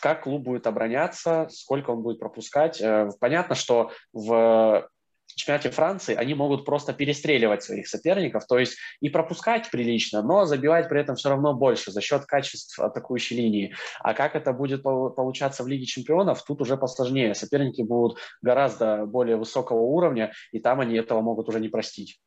Как 0.00 0.24
клуб 0.24 0.42
будет 0.42 0.66
обороняться, 0.66 1.48
сколько 1.50 1.90
он 1.90 2.02
будет 2.02 2.18
пропускать. 2.18 2.80
Э, 2.80 3.10
понятно, 3.20 3.54
что 3.54 3.90
в 4.14 4.88
чемпионате 5.38 5.70
Франции 5.70 6.14
они 6.14 6.34
могут 6.34 6.64
просто 6.64 6.92
перестреливать 6.92 7.62
своих 7.62 7.88
соперников, 7.88 8.46
то 8.46 8.58
есть 8.58 8.76
и 9.00 9.08
пропускать 9.08 9.70
прилично, 9.70 10.22
но 10.22 10.44
забивать 10.44 10.88
при 10.88 11.00
этом 11.00 11.16
все 11.16 11.30
равно 11.30 11.54
больше 11.54 11.90
за 11.90 12.00
счет 12.00 12.26
качеств 12.26 12.78
атакующей 12.78 13.36
линии. 13.36 13.74
А 14.00 14.14
как 14.14 14.34
это 14.36 14.52
будет 14.52 14.82
получаться 14.82 15.62
в 15.62 15.68
Лиге 15.68 15.86
чемпионов, 15.86 16.44
тут 16.44 16.60
уже 16.60 16.76
посложнее. 16.76 17.34
Соперники 17.34 17.82
будут 17.82 18.18
гораздо 18.42 19.06
более 19.06 19.36
высокого 19.36 19.80
уровня, 19.80 20.32
и 20.52 20.58
там 20.58 20.80
они 20.80 20.96
этого 20.96 21.20
могут 21.20 21.48
уже 21.48 21.60
не 21.60 21.68
простить. 21.68 22.20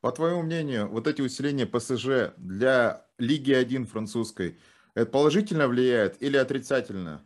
По 0.00 0.12
твоему 0.12 0.42
мнению, 0.42 0.88
вот 0.88 1.06
эти 1.06 1.22
усиления 1.22 1.66
ПСЖ 1.66 2.34
для 2.36 3.06
Лиги 3.18 3.52
1 3.52 3.86
французской, 3.86 4.58
это 4.94 5.10
положительно 5.10 5.66
влияет 5.68 6.22
или 6.22 6.36
отрицательно? 6.36 7.24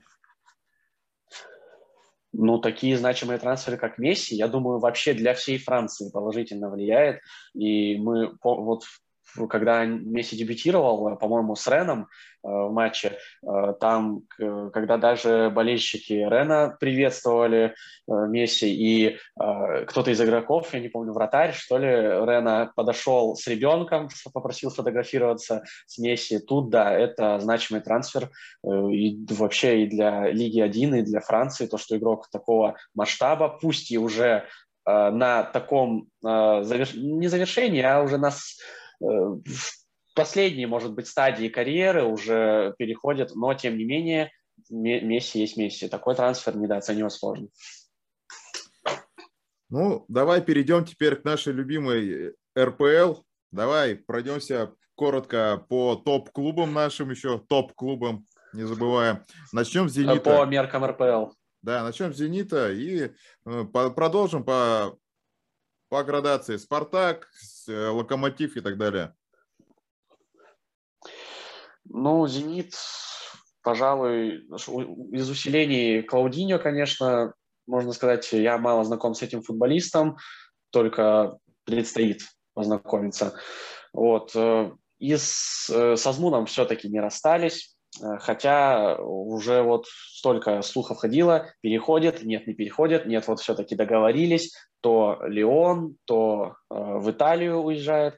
Ну, 2.33 2.59
такие 2.59 2.97
значимые 2.97 3.39
трансферы, 3.39 3.77
как 3.77 3.99
Месси, 3.99 4.35
я 4.37 4.49
думаю, 4.49 4.79
вообще 4.79 5.15
для 5.15 5.35
всей 5.35 5.59
Франции 5.59 6.11
положительно 6.11 6.71
влияет. 6.71 7.21
И 7.55 7.97
мы 7.99 8.37
вот 8.43 8.85
когда 9.49 9.85
Месси 9.85 10.37
дебютировал, 10.37 11.17
по-моему, 11.17 11.55
с 11.57 11.67
Реном 11.67 12.09
э, 12.43 12.49
в 12.49 12.73
матче, 12.73 13.19
э, 13.43 13.75
там, 13.81 14.23
когда 14.73 14.97
даже 14.97 15.51
болельщики 15.51 16.13
Рена 16.13 16.77
приветствовали 16.79 17.75
э, 18.09 18.13
Месси, 18.29 18.69
и 18.69 19.19
кто-то 19.87 20.11
из 20.11 20.21
игроков, 20.21 20.73
я 20.75 20.81
не 20.81 20.89
помню, 20.89 21.13
вратарь, 21.13 21.53
что 21.53 21.79
ли, 21.79 21.87
Рена 21.87 22.73
подошел 22.75 23.37
с 23.37 23.47
ребенком, 23.47 24.09
попросил 24.33 24.71
сфотографироваться 24.71 25.65
с 25.87 25.99
Месси. 25.99 26.39
Тут, 26.39 26.71
да, 26.71 26.93
это 26.93 27.39
значимый 27.41 27.83
трансфер 27.83 28.31
и 28.65 29.19
вообще 29.31 29.85
и 29.85 29.87
для 29.87 30.31
Лиги 30.31 30.61
1, 30.61 30.97
и 30.97 31.03
для 31.03 31.21
Франции, 31.21 31.67
то, 31.67 31.79
что 31.79 31.97
игрок 31.97 32.29
такого 32.31 32.77
масштаба, 32.95 33.49
пусть 33.49 33.91
и 33.91 33.99
уже 33.99 34.45
на 34.87 35.45
таком 35.45 36.09
заверш... 36.23 36.95
не 36.95 37.29
завершении, 37.29 37.83
а 37.83 38.03
уже 38.03 38.19
на 38.19 38.31
Э, 38.31 38.80
последней, 40.15 40.67
может 40.67 40.93
быть, 40.93 41.09
стадии 41.09 41.49
карьеры 41.49 42.05
уже 42.05 42.75
переходит, 42.79 43.35
но 43.35 43.55
тем 43.55 43.77
не 43.77 43.85
менее 43.85 44.33
Месси 44.69 45.41
есть 45.41 45.57
Месси. 45.57 45.89
Такой 45.89 46.15
трансфер 46.15 46.57
недооценивать 46.57 47.13
сложно. 47.13 47.49
Ну, 49.71 50.05
давай 50.09 50.43
перейдем 50.43 50.85
теперь 50.85 51.17
к 51.17 51.25
нашей 51.25 51.53
любимой 51.53 52.35
РПЛ. 52.59 53.23
Давай 53.53 53.95
пройдемся 53.97 54.75
коротко 54.97 55.65
по 55.69 55.97
топ-клубам 55.97 56.75
нашим 56.75 57.11
еще, 57.11 57.39
топ-клубам, 57.39 58.27
не 58.53 58.65
забываем. 58.65 59.25
Начнем 59.53 59.89
с 59.89 59.93
«Зенита». 59.93 60.39
По 60.39 60.45
меркам 60.45 60.85
РПЛ. 60.85 61.33
Да, 61.63 61.83
начнем 61.85 62.13
с 62.13 62.19
«Зенита» 62.19 62.71
и 62.71 63.11
э, 63.47 63.65
продолжим 63.65 64.45
по, 64.45 64.99
по 65.91 66.03
градации. 66.03 66.57
«Спартак», 66.57 67.29
Э, 67.71 67.89
Локомотив 67.89 68.57
и 68.57 68.61
так 68.61 68.77
далее? 68.77 69.15
Ну, 71.85 72.27
Зенит, 72.27 72.75
пожалуй, 73.63 74.47
из 75.13 75.31
усилений 75.31 76.03
Клаудиньо, 76.03 76.59
конечно, 76.59 77.35
можно 77.67 77.93
сказать, 77.93 78.31
я 78.33 78.59
мало 78.59 78.85
знаком 78.85 79.15
с 79.15 79.23
этим 79.23 79.43
футболистом, 79.43 80.17
только 80.71 81.39
предстоит 81.65 82.23
познакомиться. 82.55 83.35
Вот. 83.93 84.33
Э, 84.35 84.73
и 84.99 85.17
с, 85.17 85.71
э, 85.71 85.97
со 85.97 86.13
Змуном 86.13 86.47
все-таки 86.47 86.89
не 86.89 87.01
расстались, 87.01 87.77
хотя 88.21 88.97
уже 88.99 89.63
вот 89.63 89.87
столько 89.89 90.63
слухов 90.63 90.99
ходило, 90.99 91.53
переходит, 91.61 92.23
нет, 92.23 92.47
не 92.47 92.55
переходит, 92.55 93.07
нет, 93.07 93.27
вот 93.27 93.41
все-таки 93.41 93.75
договорились, 93.75 94.55
то 94.81 95.21
Леон, 95.27 95.97
то 96.05 96.57
э, 96.71 96.75
в 96.75 97.11
Италию 97.11 97.59
уезжает. 97.59 98.17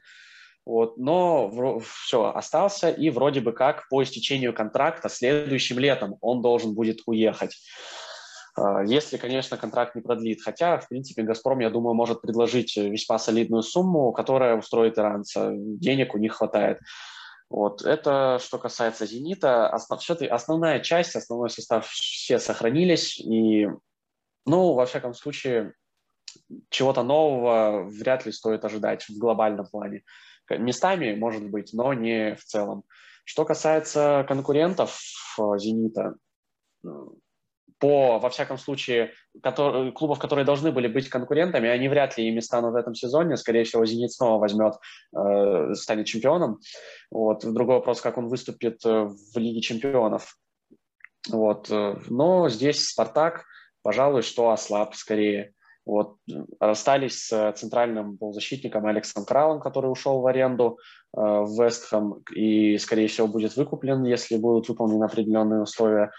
Вот, 0.65 0.97
но 0.97 1.79
все, 1.79 2.31
остался, 2.33 2.89
и 2.89 3.09
вроде 3.09 3.41
бы 3.41 3.51
как 3.51 3.89
по 3.89 4.01
истечению 4.01 4.53
контракта 4.53 5.09
следующим 5.09 5.77
летом 5.77 6.15
он 6.21 6.41
должен 6.41 6.73
будет 6.73 7.01
уехать. 7.05 7.57
Э, 8.57 8.83
если, 8.85 9.17
конечно, 9.17 9.57
контракт 9.57 9.95
не 9.95 10.01
продлит. 10.01 10.41
Хотя, 10.41 10.77
в 10.77 10.87
принципе, 10.87 11.23
«Газпром», 11.23 11.59
я 11.59 11.69
думаю, 11.69 11.95
может 11.95 12.21
предложить 12.21 12.75
весьма 12.77 13.19
солидную 13.19 13.63
сумму, 13.63 14.11
которая 14.13 14.57
устроит 14.57 14.97
иранца. 14.97 15.51
Денег 15.53 16.15
у 16.15 16.17
них 16.17 16.33
хватает. 16.33 16.79
Вот. 17.49 17.83
Это 17.83 18.39
что 18.41 18.57
касается 18.57 19.05
«Зенита». 19.05 19.69
Основ, 19.69 19.99
основная 20.31 20.79
часть, 20.79 21.15
основной 21.15 21.49
состав 21.49 21.87
все 21.87 22.39
сохранились. 22.39 23.19
И, 23.19 23.67
ну, 24.45 24.73
во 24.73 24.85
всяком 24.85 25.13
случае, 25.13 25.73
чего-то 26.69 27.03
нового 27.03 27.83
вряд 27.83 28.25
ли 28.25 28.31
стоит 28.31 28.65
ожидать 28.65 29.03
в 29.09 29.17
глобальном 29.17 29.65
плане. 29.67 30.03
Местами, 30.49 31.15
может 31.15 31.49
быть, 31.49 31.73
но 31.73 31.93
не 31.93 32.35
в 32.35 32.43
целом. 32.43 32.83
Что 33.25 33.45
касается 33.45 34.25
конкурентов 34.27 34.99
э, 35.39 35.57
«Зенита», 35.57 36.15
по, 37.83 38.17
во 38.17 38.29
всяком 38.29 38.57
случае, 38.57 39.11
который, 39.41 39.91
клубов, 39.91 40.17
которые 40.17 40.45
должны 40.45 40.71
были 40.71 40.87
быть 40.87 41.09
конкурентами, 41.09 41.67
они 41.67 41.89
вряд 41.89 42.17
ли 42.17 42.29
ими 42.29 42.39
станут 42.39 42.71
в 42.71 42.77
этом 42.77 42.95
сезоне. 42.95 43.35
Скорее 43.35 43.65
всего, 43.65 43.85
«Зенит» 43.85 44.13
снова 44.13 44.39
возьмет, 44.39 44.75
э, 45.13 45.73
станет 45.73 46.05
чемпионом. 46.05 46.59
Вот. 47.11 47.43
Другой 47.43 47.75
вопрос, 47.75 47.99
как 47.99 48.17
он 48.17 48.29
выступит 48.29 48.85
э, 48.85 49.09
в 49.09 49.37
Лиге 49.37 49.59
чемпионов. 49.59 50.37
Вот. 51.29 51.69
Э, 51.71 51.97
но 52.07 52.47
здесь 52.47 52.87
«Спартак», 52.87 53.43
пожалуй, 53.81 54.21
что 54.21 54.51
ослаб 54.51 54.95
скорее. 54.95 55.53
Вот, 55.85 56.15
расстались 56.61 57.27
с 57.27 57.53
центральным 57.57 58.17
полузащитником 58.17 58.85
Алексом 58.85 59.25
Кралом, 59.25 59.59
который 59.59 59.87
ушел 59.87 60.21
в 60.21 60.27
аренду 60.27 60.79
э, 61.15 61.19
в 61.19 61.61
Вестхэм 61.61 62.23
и, 62.33 62.77
скорее 62.77 63.07
всего, 63.09 63.27
будет 63.27 63.57
выкуплен, 63.57 64.05
если 64.05 64.37
будут 64.37 64.69
выполнены 64.69 65.03
определенные 65.03 65.61
условия. 65.61 66.11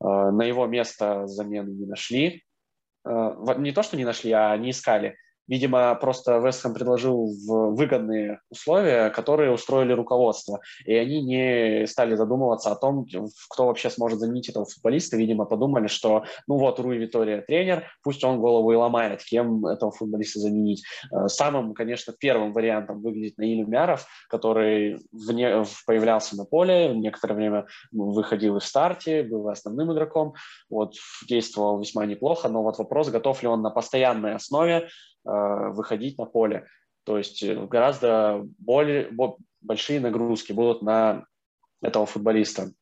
Э, 0.00 0.30
на 0.30 0.42
его 0.42 0.66
место 0.66 1.26
замены 1.26 1.70
не 1.70 1.86
нашли. 1.86 2.44
Э, 3.04 3.34
не 3.58 3.72
то, 3.72 3.82
что 3.82 3.96
не 3.96 4.04
нашли, 4.04 4.30
а 4.30 4.56
не 4.56 4.70
искали. 4.70 5.16
Видимо, 5.52 5.94
просто 5.96 6.38
Вестхэм 6.38 6.72
предложил 6.72 7.30
выгодные 7.46 8.40
условия, 8.48 9.10
которые 9.10 9.52
устроили 9.52 9.92
руководство. 9.92 10.60
И 10.86 10.94
они 10.94 11.20
не 11.20 11.86
стали 11.86 12.14
задумываться 12.14 12.72
о 12.72 12.74
том, 12.74 13.06
кто 13.50 13.66
вообще 13.66 13.90
сможет 13.90 14.18
заменить 14.18 14.48
этого 14.48 14.64
футболиста. 14.64 15.18
Видимо, 15.18 15.44
подумали, 15.44 15.88
что 15.88 16.24
ну 16.46 16.56
вот 16.56 16.80
Руи 16.80 16.96
Витория 16.96 17.42
тренер, 17.42 17.84
пусть 18.02 18.24
он 18.24 18.40
голову 18.40 18.72
и 18.72 18.76
ломает, 18.76 19.22
кем 19.22 19.66
этого 19.66 19.92
футболиста 19.92 20.40
заменить. 20.40 20.84
Э, 21.12 21.28
самым, 21.28 21.74
конечно, 21.74 22.14
первым 22.18 22.54
вариантом 22.54 23.02
выглядит 23.02 23.36
Наиль 23.36 23.64
Умяров, 23.64 24.06
который 24.30 25.00
вне, 25.12 25.64
появлялся 25.86 26.34
на 26.34 26.46
поле, 26.46 26.94
некоторое 26.94 27.34
время 27.34 27.66
выходил 27.92 28.56
и 28.56 28.60
в 28.60 28.64
старте, 28.64 29.22
был 29.22 29.46
основным 29.50 29.92
игроком, 29.92 30.32
вот, 30.70 30.94
действовал 31.28 31.78
весьма 31.78 32.06
неплохо, 32.06 32.48
но 32.48 32.62
вот 32.62 32.78
вопрос, 32.78 33.10
готов 33.10 33.42
ли 33.42 33.48
он 33.48 33.60
на 33.60 33.68
постоянной 33.68 34.34
основе 34.34 34.88
выходить 35.24 36.18
на 36.18 36.26
поле. 36.26 36.66
То 37.04 37.18
есть 37.18 37.42
э, 37.42 37.54
гораздо 37.66 38.42
более, 38.58 39.10
большие 39.60 40.00
нагрузки 40.00 40.52
будут 40.52 40.82
на 40.82 41.26
этого 41.80 42.06
футболиста. 42.06 42.72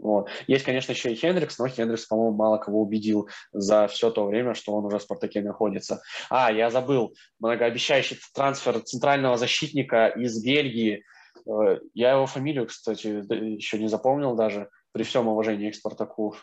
Вот. 0.00 0.28
Есть, 0.48 0.64
конечно, 0.64 0.92
еще 0.92 1.12
и 1.12 1.14
Хендрикс, 1.14 1.58
но 1.58 1.68
Хендрикс, 1.68 2.06
по-моему, 2.06 2.36
мало 2.36 2.58
кого 2.58 2.82
убедил 2.82 3.28
за 3.52 3.86
все 3.86 4.10
то 4.10 4.26
время, 4.26 4.54
что 4.54 4.72
он 4.72 4.86
уже 4.86 4.98
в 4.98 5.02
«Спартаке» 5.02 5.40
находится. 5.40 6.02
А, 6.30 6.50
я 6.50 6.70
забыл, 6.70 7.14
многообещающий 7.38 8.18
трансфер 8.34 8.80
центрального 8.80 9.36
защитника 9.36 10.08
из 10.08 10.42
Бельгии. 10.42 11.04
Э, 11.46 11.78
я 11.94 12.12
его 12.12 12.26
фамилию, 12.26 12.66
кстати, 12.66 13.06
еще 13.06 13.78
не 13.78 13.88
запомнил 13.88 14.34
даже 14.34 14.68
при 14.92 15.02
всем 15.02 15.28
уважении 15.28 15.70
к 15.70 15.74
Спартаку 15.74 16.34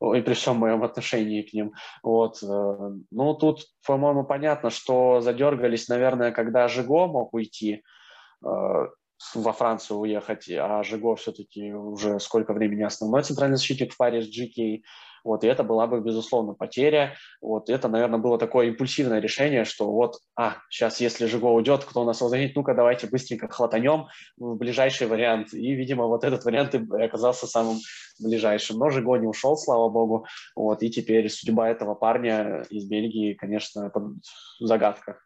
и 0.00 0.20
при 0.20 0.34
всем 0.34 0.56
моем 0.56 0.82
отношении 0.84 1.42
к 1.42 1.52
ним. 1.52 1.72
Вот. 2.02 2.42
Э, 2.42 2.90
ну, 3.10 3.34
тут, 3.34 3.66
по-моему, 3.86 4.24
понятно, 4.24 4.70
что 4.70 5.20
задергались, 5.20 5.88
наверное, 5.88 6.32
когда 6.32 6.68
Жиго 6.68 7.06
мог 7.06 7.34
уйти, 7.34 7.82
э, 8.44 8.48
во 9.34 9.52
Францию 9.52 9.98
уехать, 9.98 10.48
а 10.50 10.82
Жиго 10.82 11.16
все-таки 11.16 11.72
уже 11.72 12.20
сколько 12.20 12.52
времени 12.52 12.82
основной 12.82 13.22
центральный 13.22 13.56
защитник 13.56 13.92
в 13.92 13.96
паре 13.96 14.22
с 14.22 14.28
GK. 14.28 14.82
Вот, 15.24 15.42
и 15.42 15.48
это 15.48 15.64
была 15.64 15.88
бы, 15.88 16.00
безусловно, 16.00 16.54
потеря. 16.54 17.16
Вот, 17.40 17.68
это, 17.68 17.88
наверное, 17.88 18.20
было 18.20 18.38
такое 18.38 18.68
импульсивное 18.68 19.18
решение, 19.18 19.64
что 19.64 19.90
вот, 19.90 20.20
а, 20.36 20.58
сейчас, 20.70 21.00
если 21.00 21.26
Жиго 21.26 21.46
уйдет, 21.46 21.84
кто 21.84 22.02
у 22.02 22.04
нас 22.04 22.20
его 22.20 22.32
ну-ка, 22.54 22.74
давайте 22.74 23.08
быстренько 23.08 23.48
хватанем 23.48 24.06
в 24.36 24.54
ближайший 24.54 25.08
вариант. 25.08 25.52
И, 25.52 25.74
видимо, 25.74 26.06
вот 26.06 26.22
этот 26.22 26.44
вариант 26.44 26.76
и 26.76 27.02
оказался 27.02 27.48
самым 27.48 27.78
ближайшим. 28.20 28.78
Но 28.78 28.88
Жиго 28.90 29.16
не 29.16 29.26
ушел, 29.26 29.56
слава 29.56 29.88
богу. 29.88 30.26
Вот, 30.54 30.84
и 30.84 30.90
теперь 30.90 31.28
судьба 31.28 31.70
этого 31.70 31.96
парня 31.96 32.62
из 32.70 32.84
Бельгии, 32.84 33.34
конечно, 33.34 33.90
загадка. 34.60 35.18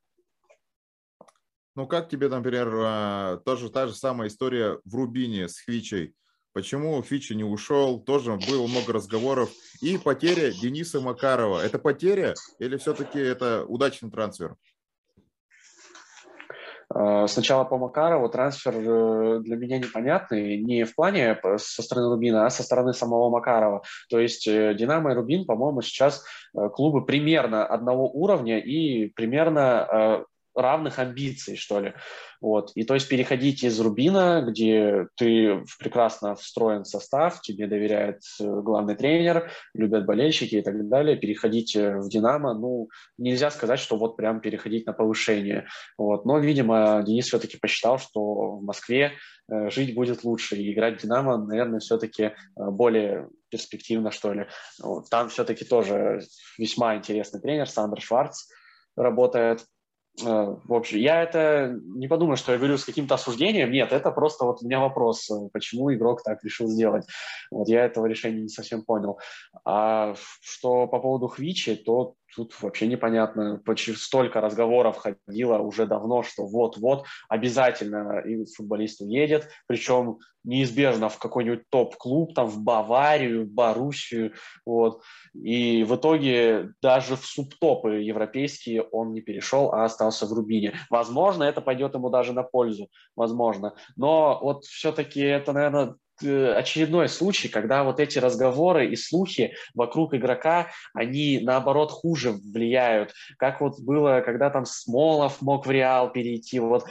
Ну, 1.77 1.87
как 1.87 2.09
тебе, 2.09 2.29
например, 2.29 2.73
а, 2.75 3.37
тоже 3.45 3.71
та 3.71 3.87
же 3.87 3.95
самая 3.95 4.29
история 4.29 4.79
в 4.85 4.95
Рубине 4.95 5.49
с 5.49 5.61
Хвичей? 5.61 6.15
Почему 6.53 7.01
Фичи 7.03 7.35
не 7.35 7.45
ушел? 7.45 8.01
Тоже 8.01 8.37
было 8.49 8.67
много 8.67 8.93
разговоров. 8.93 9.51
И 9.81 9.99
потеря 9.99 10.51
Дениса 10.51 11.01
Макарова. 11.01 11.61
Это 11.61 11.79
потеря 11.79 12.35
или 12.59 12.77
все-таки 12.77 13.21
это 13.21 13.65
удачный 13.67 14.11
трансфер? 14.11 14.57
А, 16.93 17.29
сначала 17.29 17.63
по 17.63 17.79
Макарову 17.79 18.29
трансфер 18.29 18.75
э, 18.75 19.41
для 19.43 19.57
меня 19.57 19.79
непонятный, 19.79 20.61
не 20.61 20.83
в 20.83 20.97
плане 20.97 21.41
со 21.57 21.83
стороны 21.83 22.09
Рубина, 22.09 22.47
а 22.47 22.51
со 22.51 22.65
стороны 22.65 22.93
самого 22.95 23.31
Макарова. 23.31 23.83
То 24.09 24.19
есть 24.19 24.49
э, 24.49 24.75
Динамо 24.75 25.13
и 25.13 25.15
Рубин, 25.15 25.47
по-моему, 25.47 25.83
сейчас 25.83 26.25
э, 26.53 26.69
клубы 26.71 27.07
примерно 27.07 27.65
одного 27.65 28.11
уровня 28.11 28.59
и 28.59 29.07
примерно 29.07 30.25
равных 30.55 30.99
амбиций, 30.99 31.57
что 31.57 31.81
ли. 31.81 31.95
Вот. 32.41 32.73
И 32.75 32.85
то 32.85 32.95
есть 32.95 33.09
переходить 33.09 33.63
из 33.63 33.79
Рубина, 33.81 34.43
где 34.47 35.07
ты 35.17 35.63
прекрасно 35.79 36.35
встроен 36.35 36.85
в 36.85 36.89
состав, 36.89 37.41
тебе 37.41 37.67
доверяет 37.67 38.23
э, 38.41 38.45
главный 38.45 38.97
тренер, 38.97 39.51
любят 39.75 40.07
болельщики 40.07 40.57
и 40.57 40.63
так 40.63 40.89
далее, 40.89 41.17
переходить 41.17 41.77
э, 41.77 41.99
в 41.99 42.09
Динамо, 42.09 42.55
ну, 42.55 42.89
нельзя 43.19 43.51
сказать, 43.51 43.79
что 43.79 43.97
вот 43.97 44.17
прям 44.17 44.41
переходить 44.41 44.87
на 44.87 44.93
повышение. 44.93 45.67
Вот. 45.99 46.25
Но, 46.25 46.39
видимо, 46.39 47.03
Денис 47.07 47.27
все-таки 47.27 47.59
посчитал, 47.59 47.99
что 47.99 48.57
в 48.57 48.65
Москве 48.65 49.13
э, 49.51 49.71
жить 49.71 49.95
будет 49.95 50.25
лучше, 50.25 50.57
и 50.57 50.73
играть 50.73 50.99
в 50.99 51.03
Динамо, 51.03 51.37
наверное, 51.37 51.81
все-таки 51.81 52.33
более 52.57 53.29
перспективно, 53.51 54.11
что 54.11 54.33
ли. 54.33 54.47
Там 55.11 55.29
все-таки 55.29 55.65
тоже 55.65 56.21
весьма 56.57 56.97
интересный 56.97 57.41
тренер, 57.41 57.69
Сандер 57.69 58.01
Шварц 58.01 58.47
работает. 58.97 59.67
Э, 60.23 60.57
в 60.65 60.75
общем, 60.75 60.99
я 60.99 61.23
это 61.23 61.79
не 61.83 62.09
подумаю, 62.09 62.37
что 62.37 62.53
я 62.53 62.59
говорю 62.59 62.79
с 62.79 62.85
каким-то 62.85 63.15
осуждением. 63.15 63.71
Нет, 63.71 63.93
это 63.93 64.11
просто 64.11 64.45
вот 64.45 64.63
у 64.63 64.67
меня 64.67 64.81
вопрос, 64.81 65.31
э, 65.31 65.49
почему 65.53 65.93
игрок 65.93 66.23
так 66.23 66.43
решил 66.45 66.69
сделать. 66.69 67.07
Вот 67.51 67.69
я 67.69 67.85
этого 67.85 68.07
решения 68.07 68.43
не 68.43 68.49
совсем 68.49 68.83
понял. 68.83 69.19
А 69.65 70.15
что 70.41 70.87
по 70.87 70.99
поводу 70.99 71.29
Хвичи, 71.29 71.77
то 71.77 72.15
тут 72.35 72.61
вообще 72.63 72.87
непонятно. 72.87 73.63
Столько 73.97 74.41
разговоров 74.41 74.99
ходило 74.99 75.59
уже 75.59 75.87
давно, 75.87 76.23
что 76.23 76.47
вот-вот 76.47 77.07
обязательно 77.29 78.23
футболист 78.57 79.01
уедет, 79.01 79.49
причем 79.67 80.19
неизбежно 80.43 81.11
в 81.11 81.19
какой-нибудь 81.19 81.69
топ-клуб, 81.69 82.35
там 82.35 82.47
в 82.47 82.63
Баварию, 82.63 83.47
Боруссию, 83.47 84.33
вот. 84.65 85.03
И 85.35 85.85
в 85.85 85.97
итоге 85.97 86.71
даже 86.81 87.17
в 87.17 87.27
субтопы 87.27 88.01
европейские 88.01 88.83
он 88.83 89.13
не 89.13 89.21
перешел, 89.21 89.73
а 89.73 89.85
остался 89.85 90.27
в 90.27 90.33
Рубине. 90.33 90.75
Возможно, 90.89 91.45
это 91.45 91.61
пойдет 91.61 91.95
ему 91.95 92.09
даже 92.09 92.33
на 92.33 92.43
пользу, 92.43 92.89
возможно. 93.17 93.75
Но 93.97 94.39
вот 94.41 94.65
все-таки 94.65 95.21
это, 95.21 95.53
наверное, 95.53 95.97
очередной 96.23 97.09
случай, 97.09 97.49
когда 97.49 97.85
вот 97.85 98.01
эти 98.01 98.19
разговоры 98.19 98.89
и 98.89 98.97
слухи 98.97 99.55
вокруг 99.75 100.15
игрока, 100.15 100.69
они 100.95 101.41
наоборот 101.43 101.91
хуже 101.91 102.33
влияют. 102.33 103.13
Как 103.39 103.61
вот 103.61 103.81
было, 103.81 104.23
когда 104.25 104.51
там 104.51 104.65
Смолов 104.65 105.41
мог 105.43 105.67
в 105.67 105.71
Реал 105.71 106.13
перейти, 106.13 106.59
вот, 106.61 106.87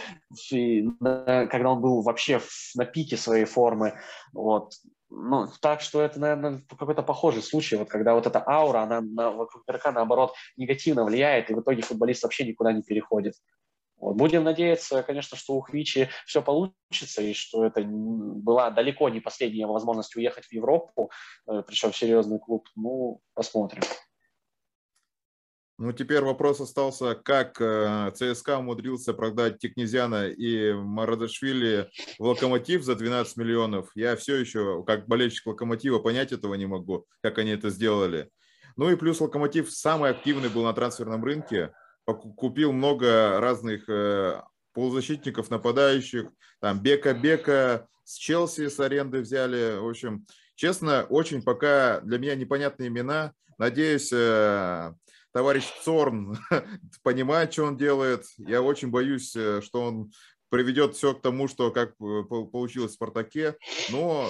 когда 0.52 1.70
он 1.70 1.82
был 1.82 2.02
вообще 2.02 2.42
на 2.76 2.86
пике 2.86 3.18
своей 3.18 3.46
формы. 3.46 3.94
Вот. 4.34 4.74
Ну, 5.12 5.48
так 5.60 5.82
что 5.82 6.02
это, 6.04 6.20
наверное, 6.20 6.62
какой-то 6.70 7.02
похожий 7.02 7.42
случай, 7.42 7.76
вот 7.78 7.89
когда 7.89 8.13
вот 8.13 8.28
эта 8.28 8.48
аура, 8.48 8.82
она 8.82 9.02
на, 9.02 9.32
вокруг 9.32 9.63
игрока, 9.68 9.92
наоборот, 9.92 10.36
негативно 10.56 11.04
влияет, 11.04 11.50
и 11.50 11.56
в 11.56 11.62
итоге 11.62 11.82
футболист 11.82 12.22
вообще 12.22 12.46
никуда 12.46 12.74
не 12.74 12.84
переходит. 12.84 13.34
Вот. 14.00 14.16
Будем 14.16 14.44
надеяться, 14.44 15.04
конечно, 15.04 15.38
что 15.38 15.56
у 15.56 15.62
Хвичи 15.62 16.10
все 16.26 16.42
получится, 16.42 17.22
и 17.22 17.34
что 17.34 17.66
это 17.66 17.82
была 17.84 18.70
далеко 18.70 19.10
не 19.10 19.20
последняя 19.20 19.68
возможность 19.68 20.16
уехать 20.16 20.46
в 20.46 20.54
Европу, 20.54 21.12
э, 21.48 21.64
причем 21.68 21.92
в 21.92 21.98
серьезный 21.98 22.40
клуб. 22.40 22.68
Ну, 22.76 23.22
посмотрим. 23.34 23.82
Ну, 25.82 25.94
теперь 25.94 26.22
вопрос 26.22 26.60
остался, 26.60 27.16
как 27.16 27.62
э, 27.62 28.12
ЦСКА 28.14 28.58
умудрился 28.58 29.14
продать 29.14 29.60
Тикнезяна 29.60 30.28
и 30.28 30.74
Марадашвили 30.74 31.90
в 32.18 32.24
Локомотив 32.24 32.84
за 32.84 32.96
12 32.96 33.38
миллионов. 33.38 33.90
Я 33.96 34.18
все 34.18 34.36
еще, 34.36 34.84
как 34.86 35.08
болельщик 35.08 35.46
Локомотива, 35.46 36.00
понять 36.00 36.34
этого 36.34 36.56
не 36.56 36.66
могу, 36.66 37.06
как 37.22 37.38
они 37.38 37.52
это 37.52 37.70
сделали. 37.70 38.30
Ну 38.76 38.90
и 38.90 38.98
плюс 38.98 39.22
Локомотив 39.22 39.72
самый 39.72 40.12
активный 40.12 40.50
был 40.50 40.64
на 40.64 40.74
трансферном 40.74 41.24
рынке 41.24 41.72
купил 42.13 42.72
много 42.72 43.39
разных 43.39 43.89
э, 43.89 44.41
полузащитников, 44.74 45.50
нападающих, 45.50 46.30
там 46.60 46.80
Бека-Бека, 46.82 47.88
с 48.04 48.15
Челси 48.15 48.69
с 48.69 48.80
аренды 48.80 49.22
взяли. 49.22 49.78
В 49.78 49.88
общем, 49.88 50.26
честно, 50.56 51.06
очень 51.10 51.43
пока 51.43 52.02
для 52.02 52.17
меня 52.17 52.36
непонятные 52.36 52.88
имена. 52.88 53.34
Надеюсь, 53.58 54.10
э, 54.12 54.93
товарищ 55.32 55.65
Цорн 55.84 56.38
понимает, 57.04 57.54
что 57.54 57.65
он 57.65 57.78
делает. 57.78 58.26
Я 58.38 58.62
очень 58.62 58.89
боюсь, 58.89 59.36
э, 59.36 59.62
что 59.62 59.84
он 59.84 60.12
приведет 60.50 60.95
все 60.95 61.13
к 61.13 61.22
тому, 61.22 61.48
что 61.48 61.72
как 61.72 61.95
получилось 61.98 62.91
в 62.91 62.95
«Спартаке». 62.95 63.56
Но 63.91 64.30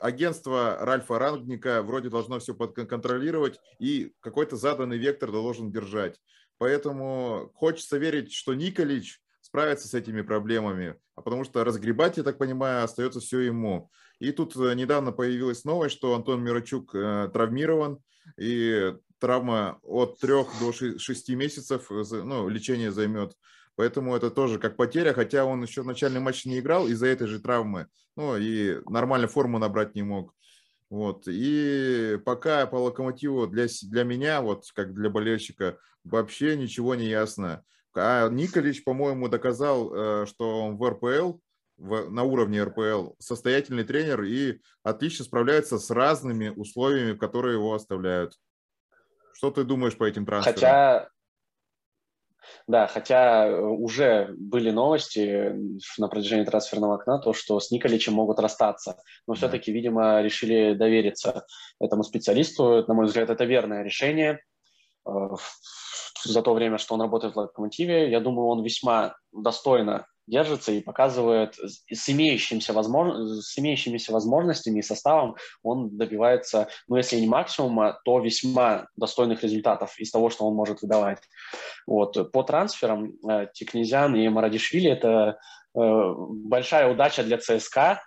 агентство 0.00 0.78
Ральфа 0.80 1.18
Рангника 1.18 1.82
вроде 1.82 2.10
должно 2.10 2.40
все 2.40 2.54
контролировать 2.54 3.58
и 3.78 4.12
какой-то 4.20 4.56
заданный 4.56 4.98
вектор 4.98 5.30
должен 5.30 5.70
держать. 5.70 6.20
Поэтому 6.60 7.50
хочется 7.54 7.96
верить, 7.96 8.34
что 8.34 8.52
Николич 8.52 9.22
справится 9.40 9.88
с 9.88 9.94
этими 9.94 10.20
проблемами, 10.20 10.96
а 11.14 11.22
потому 11.22 11.44
что 11.44 11.64
разгребать, 11.64 12.18
я 12.18 12.22
так 12.22 12.36
понимаю, 12.36 12.84
остается 12.84 13.18
все 13.20 13.40
ему. 13.40 13.90
И 14.18 14.30
тут 14.30 14.54
э, 14.56 14.74
недавно 14.74 15.10
появилась 15.10 15.64
новость, 15.64 15.96
что 15.96 16.14
Антон 16.14 16.44
Мирочук 16.44 16.94
э, 16.94 17.30
травмирован, 17.32 18.00
и 18.38 18.92
травма 19.18 19.78
от 19.82 20.20
3 20.20 20.32
до 20.60 20.98
6 20.98 21.28
месяцев 21.30 21.90
э, 21.90 22.04
ну, 22.10 22.46
лечение 22.50 22.92
займет. 22.92 23.32
Поэтому 23.76 24.14
это 24.14 24.30
тоже 24.30 24.58
как 24.58 24.76
потеря, 24.76 25.14
хотя 25.14 25.46
он 25.46 25.62
еще 25.62 25.80
в 25.80 25.86
начальном 25.86 26.24
матче 26.24 26.50
не 26.50 26.58
играл 26.58 26.86
из-за 26.88 27.06
этой 27.06 27.26
же 27.26 27.40
травмы. 27.40 27.86
Ну 28.16 28.36
и 28.36 28.82
нормально 28.86 29.28
форму 29.28 29.58
набрать 29.58 29.94
не 29.94 30.02
мог. 30.02 30.34
Вот. 30.90 31.28
И 31.28 32.18
пока 32.24 32.66
по 32.66 32.76
локомотиву 32.76 33.46
для, 33.46 33.66
для 33.84 34.04
меня, 34.04 34.42
вот 34.42 34.64
как 34.74 34.92
для 34.92 35.08
болельщика, 35.08 35.78
вообще 36.02 36.56
ничего 36.56 36.96
не 36.96 37.06
ясно. 37.06 37.64
А 37.94 38.28
Николич, 38.28 38.82
по-моему, 38.84 39.28
доказал, 39.28 39.94
э, 39.94 40.26
что 40.26 40.64
он 40.64 40.76
в 40.76 40.88
РПЛ, 40.88 41.38
в, 41.76 42.10
на 42.10 42.24
уровне 42.24 42.62
РПЛ, 42.62 43.12
состоятельный 43.18 43.84
тренер 43.84 44.22
и 44.22 44.60
отлично 44.82 45.24
справляется 45.24 45.78
с 45.78 45.90
разными 45.90 46.48
условиями, 46.48 47.16
которые 47.16 47.54
его 47.54 47.72
оставляют. 47.72 48.34
Что 49.32 49.50
ты 49.50 49.64
думаешь 49.64 49.96
по 49.96 50.04
этим 50.04 50.26
трансферам? 50.26 50.54
Хотя, 50.54 51.08
да, 52.66 52.86
хотя 52.86 53.46
э, 53.46 53.60
уже 53.60 54.34
были 54.38 54.70
новости 54.70 55.54
на 55.98 56.08
протяжении 56.08 56.44
трансферного 56.44 56.94
окна, 56.94 57.18
то, 57.18 57.32
что 57.32 57.60
с 57.60 57.70
Николичем 57.70 58.14
могут 58.14 58.38
расстаться. 58.38 59.02
Но 59.26 59.34
все-таки, 59.34 59.72
видимо, 59.72 60.20
решили 60.22 60.74
довериться 60.74 61.44
этому 61.80 62.02
специалисту. 62.02 62.84
На 62.86 62.94
мой 62.94 63.06
взгляд, 63.06 63.30
это 63.30 63.44
верное 63.44 63.82
решение. 63.82 64.40
Э, 65.06 65.28
за 66.24 66.42
то 66.42 66.54
время, 66.54 66.78
что 66.78 66.94
он 66.94 67.00
работает 67.00 67.34
в 67.34 67.38
«Локомотиве», 67.38 68.10
я 68.10 68.20
думаю, 68.20 68.48
он 68.48 68.62
весьма 68.62 69.16
достойно 69.32 70.06
держится 70.30 70.72
и 70.72 70.80
показывает 70.80 71.56
с, 71.58 72.08
имеющимися 72.08 72.72
возможно, 72.72 73.42
с 73.42 73.58
имеющимися 73.58 74.12
возможностями 74.12 74.78
и 74.78 74.82
составом 74.82 75.36
он 75.62 75.96
добивается, 75.96 76.68
ну, 76.88 76.96
если 76.96 77.20
не 77.20 77.26
максимума, 77.26 78.00
то 78.04 78.20
весьма 78.20 78.86
достойных 78.96 79.42
результатов 79.42 79.98
из 79.98 80.10
того, 80.10 80.30
что 80.30 80.46
он 80.46 80.54
может 80.54 80.82
выдавать. 80.82 81.18
Вот. 81.86 82.32
По 82.32 82.42
трансферам 82.42 83.12
э, 83.28 83.48
Тикнезян 83.52 84.14
и 84.14 84.28
Марадишвили– 84.28 84.90
это 84.92 85.38
э, 85.74 85.80
большая 85.80 86.90
удача 86.90 87.22
для 87.22 87.38
ЦСКА, 87.38 88.00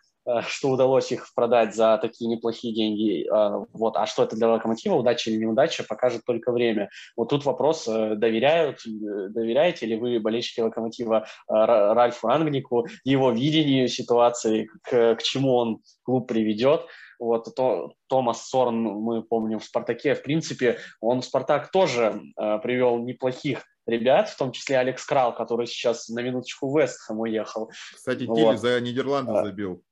что 0.48 0.70
удалось 0.70 1.12
их 1.12 1.28
продать 1.36 1.76
за 1.76 1.98
такие 2.02 2.30
неплохие 2.30 2.74
деньги. 2.74 3.28
Э, 3.28 3.66
вот. 3.74 3.98
А 3.98 4.06
что 4.06 4.24
это 4.24 4.36
для 4.36 4.50
локомотива, 4.50 4.96
удача 4.96 5.30
или 5.30 5.38
неудача, 5.38 5.84
покажет 5.84 6.24
только 6.26 6.52
время. 6.52 6.90
Вот 7.16 7.30
тут 7.30 7.46
вопрос, 7.46 7.88
э, 7.88 8.16
доверяют, 8.16 8.80
доверяете 8.86 9.86
ли 9.86 9.96
вы 9.96 10.20
болельщики 10.20 10.62
локомотива 10.62 11.28
Ральфу 11.48 12.30
Ангнику, 12.30 12.88
его 13.04 13.32
видению 13.32 13.88
ситуации, 13.88 14.70
к, 14.84 15.16
к 15.16 15.24
чему 15.24 15.56
он 15.56 15.82
клуб 16.04 16.28
приведет. 16.28 16.86
Вот 17.20 17.54
то, 17.56 17.94
Томас 18.08 18.50
Сорн, 18.50 18.82
мы 18.82 19.24
помним 19.24 19.60
в 19.60 19.64
«Спартаке», 19.64 20.16
в 20.16 20.24
принципе, 20.24 20.80
он 21.00 21.22
в 21.22 21.26
«Спартак» 21.26 21.72
тоже 21.72 22.22
э, 22.38 22.60
привел 22.60 22.98
неплохих 23.00 23.64
ребят, 23.86 24.30
в 24.30 24.38
том 24.38 24.52
числе 24.52 24.78
Алекс 24.78 25.06
Крал, 25.06 25.36
который 25.36 25.68
сейчас 25.68 26.10
на 26.10 26.22
минуточку 26.22 26.70
в 26.70 26.80
Вестхэм 26.80 27.20
уехал. 27.20 27.72
Кстати, 27.96 28.24
вот. 28.24 28.60
за 28.60 28.80
Нидерланды 28.82 29.34
забил. 29.44 29.84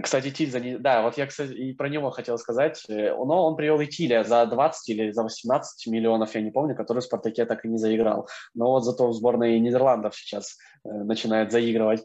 Кстати, 0.00 0.30
Тиль, 0.30 0.50
за... 0.50 0.60
да, 0.80 1.02
вот 1.02 1.16
я, 1.16 1.26
кстати, 1.26 1.52
и 1.52 1.72
про 1.72 1.88
него 1.88 2.10
хотел 2.10 2.36
сказать. 2.36 2.82
Э, 2.88 3.14
но 3.14 3.46
он 3.46 3.56
привел 3.56 3.80
и 3.80 3.86
Тиля 3.86 4.24
за 4.24 4.44
20 4.44 4.88
или 4.88 5.10
за 5.12 5.22
18 5.22 5.86
миллионов, 5.86 6.34
я 6.34 6.40
не 6.40 6.50
помню, 6.50 6.74
который 6.74 6.98
в 6.98 7.04
«Спартаке» 7.04 7.44
так 7.44 7.64
и 7.64 7.68
не 7.68 7.78
заиграл. 7.78 8.28
Но 8.54 8.72
вот 8.72 8.84
зато 8.84 9.06
в 9.06 9.12
сборной 9.12 9.60
Нидерландов 9.60 10.16
сейчас 10.16 10.58
э, 10.84 10.88
начинает 10.88 11.52
заигрывать. 11.52 12.04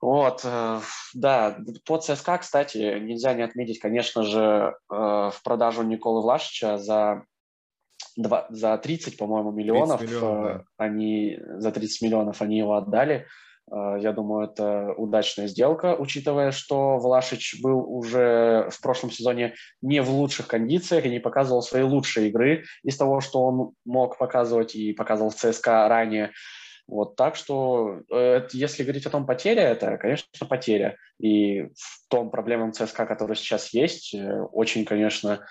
Вот, 0.00 0.40
э, 0.44 0.80
да, 1.14 1.56
по 1.86 1.98
ЦСКА, 1.98 2.38
кстати, 2.38 2.98
нельзя 2.98 3.34
не 3.34 3.42
отметить, 3.42 3.78
конечно 3.78 4.24
же, 4.24 4.74
в 4.88 5.34
продажу 5.44 5.82
Николы 5.84 6.22
Влашича 6.22 6.78
за, 6.78 7.24
2, 8.16 8.46
за 8.50 8.78
30, 8.78 9.16
по-моему, 9.16 9.52
миллионов. 9.52 10.00
30 10.00 10.16
миллионов 10.16 10.56
да. 10.56 10.64
они, 10.76 11.38
за 11.58 11.70
30 11.70 12.02
миллионов 12.02 12.42
они 12.42 12.58
его 12.58 12.74
отдали. 12.74 13.26
Э, 13.70 13.96
я 14.00 14.12
думаю, 14.12 14.48
это 14.48 14.92
удачная 14.96 15.46
сделка, 15.46 15.94
учитывая, 15.96 16.50
что 16.50 16.98
Влашич 16.98 17.60
был 17.62 17.80
уже 17.80 18.68
в 18.70 18.80
прошлом 18.80 19.10
сезоне 19.10 19.54
не 19.82 20.00
в 20.02 20.10
лучших 20.10 20.46
кондициях 20.46 21.04
и 21.04 21.10
не 21.10 21.20
показывал 21.20 21.62
свои 21.62 21.82
лучшие 21.82 22.28
игры 22.28 22.64
из 22.82 22.96
того, 22.96 23.20
что 23.20 23.42
он 23.44 23.72
мог 23.84 24.18
показывать 24.18 24.74
и 24.74 24.92
показывал 24.92 25.30
в 25.30 25.36
ЦСКА 25.36 25.88
ранее. 25.88 26.32
Вот 26.86 27.16
так 27.16 27.34
что, 27.36 28.02
э, 28.12 28.46
если 28.52 28.82
говорить 28.82 29.06
о 29.06 29.10
том 29.10 29.26
потеря, 29.26 29.62
это, 29.62 29.96
конечно, 29.96 30.46
потеря. 30.46 30.96
И 31.18 31.62
в 31.62 32.08
том 32.08 32.30
проблемам 32.30 32.72
ЦСКА, 32.72 33.06
который 33.06 33.36
сейчас 33.36 33.72
есть, 33.72 34.14
э, 34.14 34.42
очень, 34.52 34.84
конечно, 34.84 35.46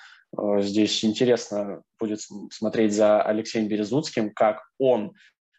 здесь 0.61 1.05
интересно 1.05 1.83
будет 1.99 2.21
смотреть 2.51 2.91
за 2.91 3.21
Алексеем 3.21 3.67
Березуцким, 3.67 4.31
как 4.31 4.63
он 4.79 5.13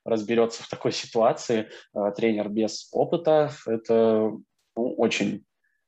разберется 0.05 0.63
в 0.63 0.69
такой 0.69 0.93
ситуации. 0.93 1.69
Э, 1.95 2.13
тренер 2.17 2.49
без 2.49 2.89
опыта– 2.93 3.51
это 3.67 4.33
ну, 4.77 4.95
очень, 4.95 5.45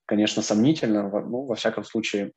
конечно, 0.07 0.43
сомнительно. 0.43 1.09
Ну, 1.09 1.45
во 1.45 1.55
всяком 1.55 1.85
случае, 1.85 2.33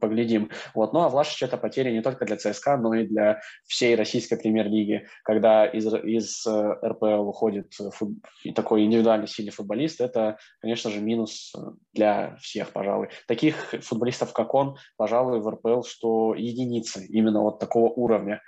поглядим. 0.00 0.50
Вот. 0.74 0.92
Ну 0.92 1.00
а 1.00 1.08
Влашич 1.08 1.42
это 1.42 1.56
потеря 1.56 1.90
не 1.90 2.02
только 2.02 2.24
для 2.24 2.36
ЦСКА, 2.36 2.76
но 2.76 2.94
и 2.94 3.06
для 3.06 3.40
всей 3.66 3.94
российской 3.94 4.36
премьер-лиги. 4.36 5.06
Когда 5.24 5.66
из, 5.66 5.92
из 5.92 6.46
э, 6.46 6.74
РПЛ 6.84 7.28
уходит 7.28 7.72
фут... 7.74 8.10
такой 8.54 8.84
индивидуальный 8.84 9.28
сильный 9.28 9.52
футболист, 9.52 10.00
это, 10.00 10.38
конечно 10.60 10.90
же, 10.90 11.00
минус 11.00 11.52
для 11.92 12.36
всех, 12.36 12.70
пожалуй. 12.70 13.08
Таких 13.26 13.56
футболистов, 13.82 14.32
как 14.32 14.54
он, 14.54 14.76
пожалуй, 14.96 15.40
в 15.40 15.48
РПЛ, 15.48 15.82
что 15.82 16.34
единицы 16.34 17.04
именно 17.06 17.40
вот 17.40 17.58
такого 17.58 17.90
уровня. 17.90 18.40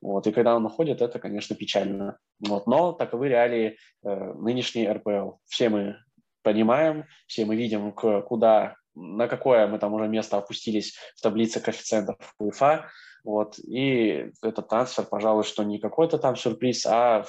Вот, 0.00 0.26
и 0.26 0.32
когда 0.32 0.56
он 0.56 0.64
уходит, 0.64 1.02
это, 1.02 1.18
конечно, 1.18 1.54
печально. 1.54 2.18
Вот, 2.46 2.66
но 2.66 2.92
таковы 2.92 3.28
реалии 3.28 3.76
э, 4.02 4.32
нынешней 4.34 4.90
РПЛ. 4.90 5.32
Все 5.46 5.68
мы 5.68 5.96
понимаем, 6.42 7.04
все 7.26 7.44
мы 7.44 7.56
видим, 7.56 7.92
к, 7.92 8.22
куда, 8.22 8.76
на 8.94 9.28
какое 9.28 9.66
мы 9.66 9.78
там 9.78 9.92
уже 9.92 10.08
место 10.08 10.38
опустились 10.38 10.96
в 11.16 11.20
таблице 11.20 11.60
коэффициентов 11.60 12.16
УЕФА. 12.38 12.86
Вот, 13.24 13.58
и 13.58 14.30
этот 14.42 14.68
трансфер, 14.68 15.04
пожалуй, 15.04 15.44
что 15.44 15.62
не 15.62 15.78
какой-то 15.78 16.16
там 16.18 16.36
сюрприз, 16.36 16.86
а 16.86 17.26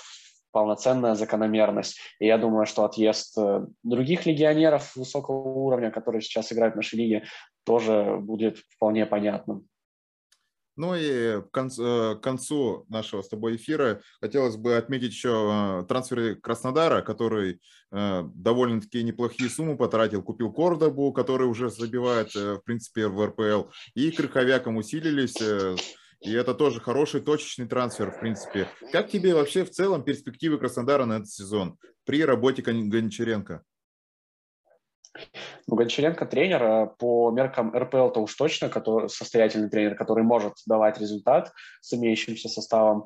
полноценная 0.51 1.15
закономерность. 1.15 1.99
И 2.19 2.27
я 2.27 2.37
думаю, 2.37 2.65
что 2.65 2.83
отъезд 2.83 3.37
э, 3.37 3.65
других 3.83 4.25
легионеров 4.25 4.95
высокого 4.95 5.37
уровня, 5.37 5.91
которые 5.91 6.21
сейчас 6.21 6.51
играют 6.51 6.75
в 6.75 6.77
нашей 6.77 6.99
лиге, 6.99 7.23
тоже 7.65 8.17
будет 8.19 8.59
вполне 8.69 9.05
понятным. 9.05 9.67
Ну 10.77 10.95
и 10.95 11.41
к 11.41 11.51
концу, 11.51 11.83
э, 11.83 12.15
к 12.15 12.21
концу 12.21 12.85
нашего 12.89 13.21
с 13.21 13.29
тобой 13.29 13.57
эфира 13.57 14.01
хотелось 14.21 14.55
бы 14.55 14.77
отметить 14.77 15.11
еще 15.11 15.81
э, 15.81 15.85
трансферы 15.87 16.35
Краснодара, 16.35 17.01
который 17.01 17.61
э, 17.91 18.23
довольно-таки 18.33 19.03
неплохие 19.03 19.49
суммы 19.49 19.77
потратил. 19.77 20.23
Купил 20.23 20.51
Кордобу, 20.51 21.11
который 21.11 21.47
уже 21.47 21.69
забивает, 21.69 22.33
в 22.33 22.61
принципе, 22.63 23.07
в 23.07 23.25
РПЛ. 23.25 23.69
И 23.95 24.11
Крыховяком 24.11 24.77
усилились. 24.77 25.37
И 26.21 26.31
это 26.31 26.53
тоже 26.53 26.79
хороший 26.79 27.21
точечный 27.21 27.67
трансфер, 27.67 28.11
в 28.11 28.19
принципе. 28.19 28.67
Как 28.91 29.09
тебе 29.09 29.33
вообще 29.33 29.65
в 29.65 29.71
целом 29.71 30.03
перспективы 30.03 30.59
Краснодара 30.59 31.05
на 31.05 31.13
этот 31.13 31.29
сезон 31.29 31.77
при 32.05 32.23
работе 32.23 32.61
Гончаренко? 32.61 33.63
Ну, 35.67 35.75
Гончаренко 35.75 36.25
тренер 36.25 36.63
э, 36.63 36.87
по 36.97 37.31
меркам 37.31 37.75
РПЛ-то 37.75 38.21
уж 38.21 38.33
точно, 38.35 38.69
который, 38.69 39.09
состоятельный 39.09 39.69
тренер, 39.69 39.95
который 39.95 40.23
может 40.23 40.53
давать 40.65 40.99
результат 40.99 41.51
с 41.81 41.93
имеющимся 41.93 42.49
составом. 42.49 43.03
Э, 43.03 43.05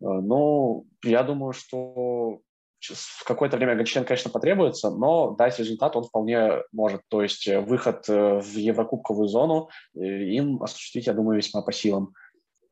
ну, 0.00 0.86
я 1.04 1.22
думаю, 1.22 1.52
что 1.52 2.40
в 2.80 3.24
какое-то 3.24 3.56
время 3.56 3.74
Гончаренко, 3.74 4.08
конечно, 4.08 4.30
потребуется, 4.30 4.90
но 4.90 5.32
дать 5.32 5.58
результат 5.58 5.96
он 5.96 6.04
вполне 6.04 6.62
может. 6.72 7.02
То 7.08 7.22
есть 7.22 7.46
э, 7.48 7.60
выход 7.60 8.06
в 8.08 8.56
Еврокубковую 8.56 9.28
зону 9.28 9.68
им 9.94 10.62
осуществить, 10.62 11.06
я 11.06 11.12
думаю, 11.12 11.36
весьма 11.36 11.62
по 11.62 11.72
силам. 11.72 12.14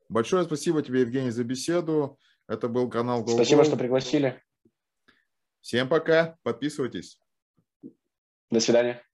Большое 0.09 0.45
спасибо 0.45 0.83
тебе, 0.83 1.01
Евгений, 1.01 1.31
за 1.31 1.45
беседу. 1.45 2.19
Это 2.47 2.69
был 2.69 2.89
канал 2.89 3.25
Go 3.25 3.35
Спасибо, 3.35 3.65
что 3.65 3.77
пригласили. 3.77 4.43
Всем 5.61 5.87
пока. 5.87 6.37
Подписывайтесь. 6.43 7.21
До 8.51 8.61
свидания. 8.61 9.08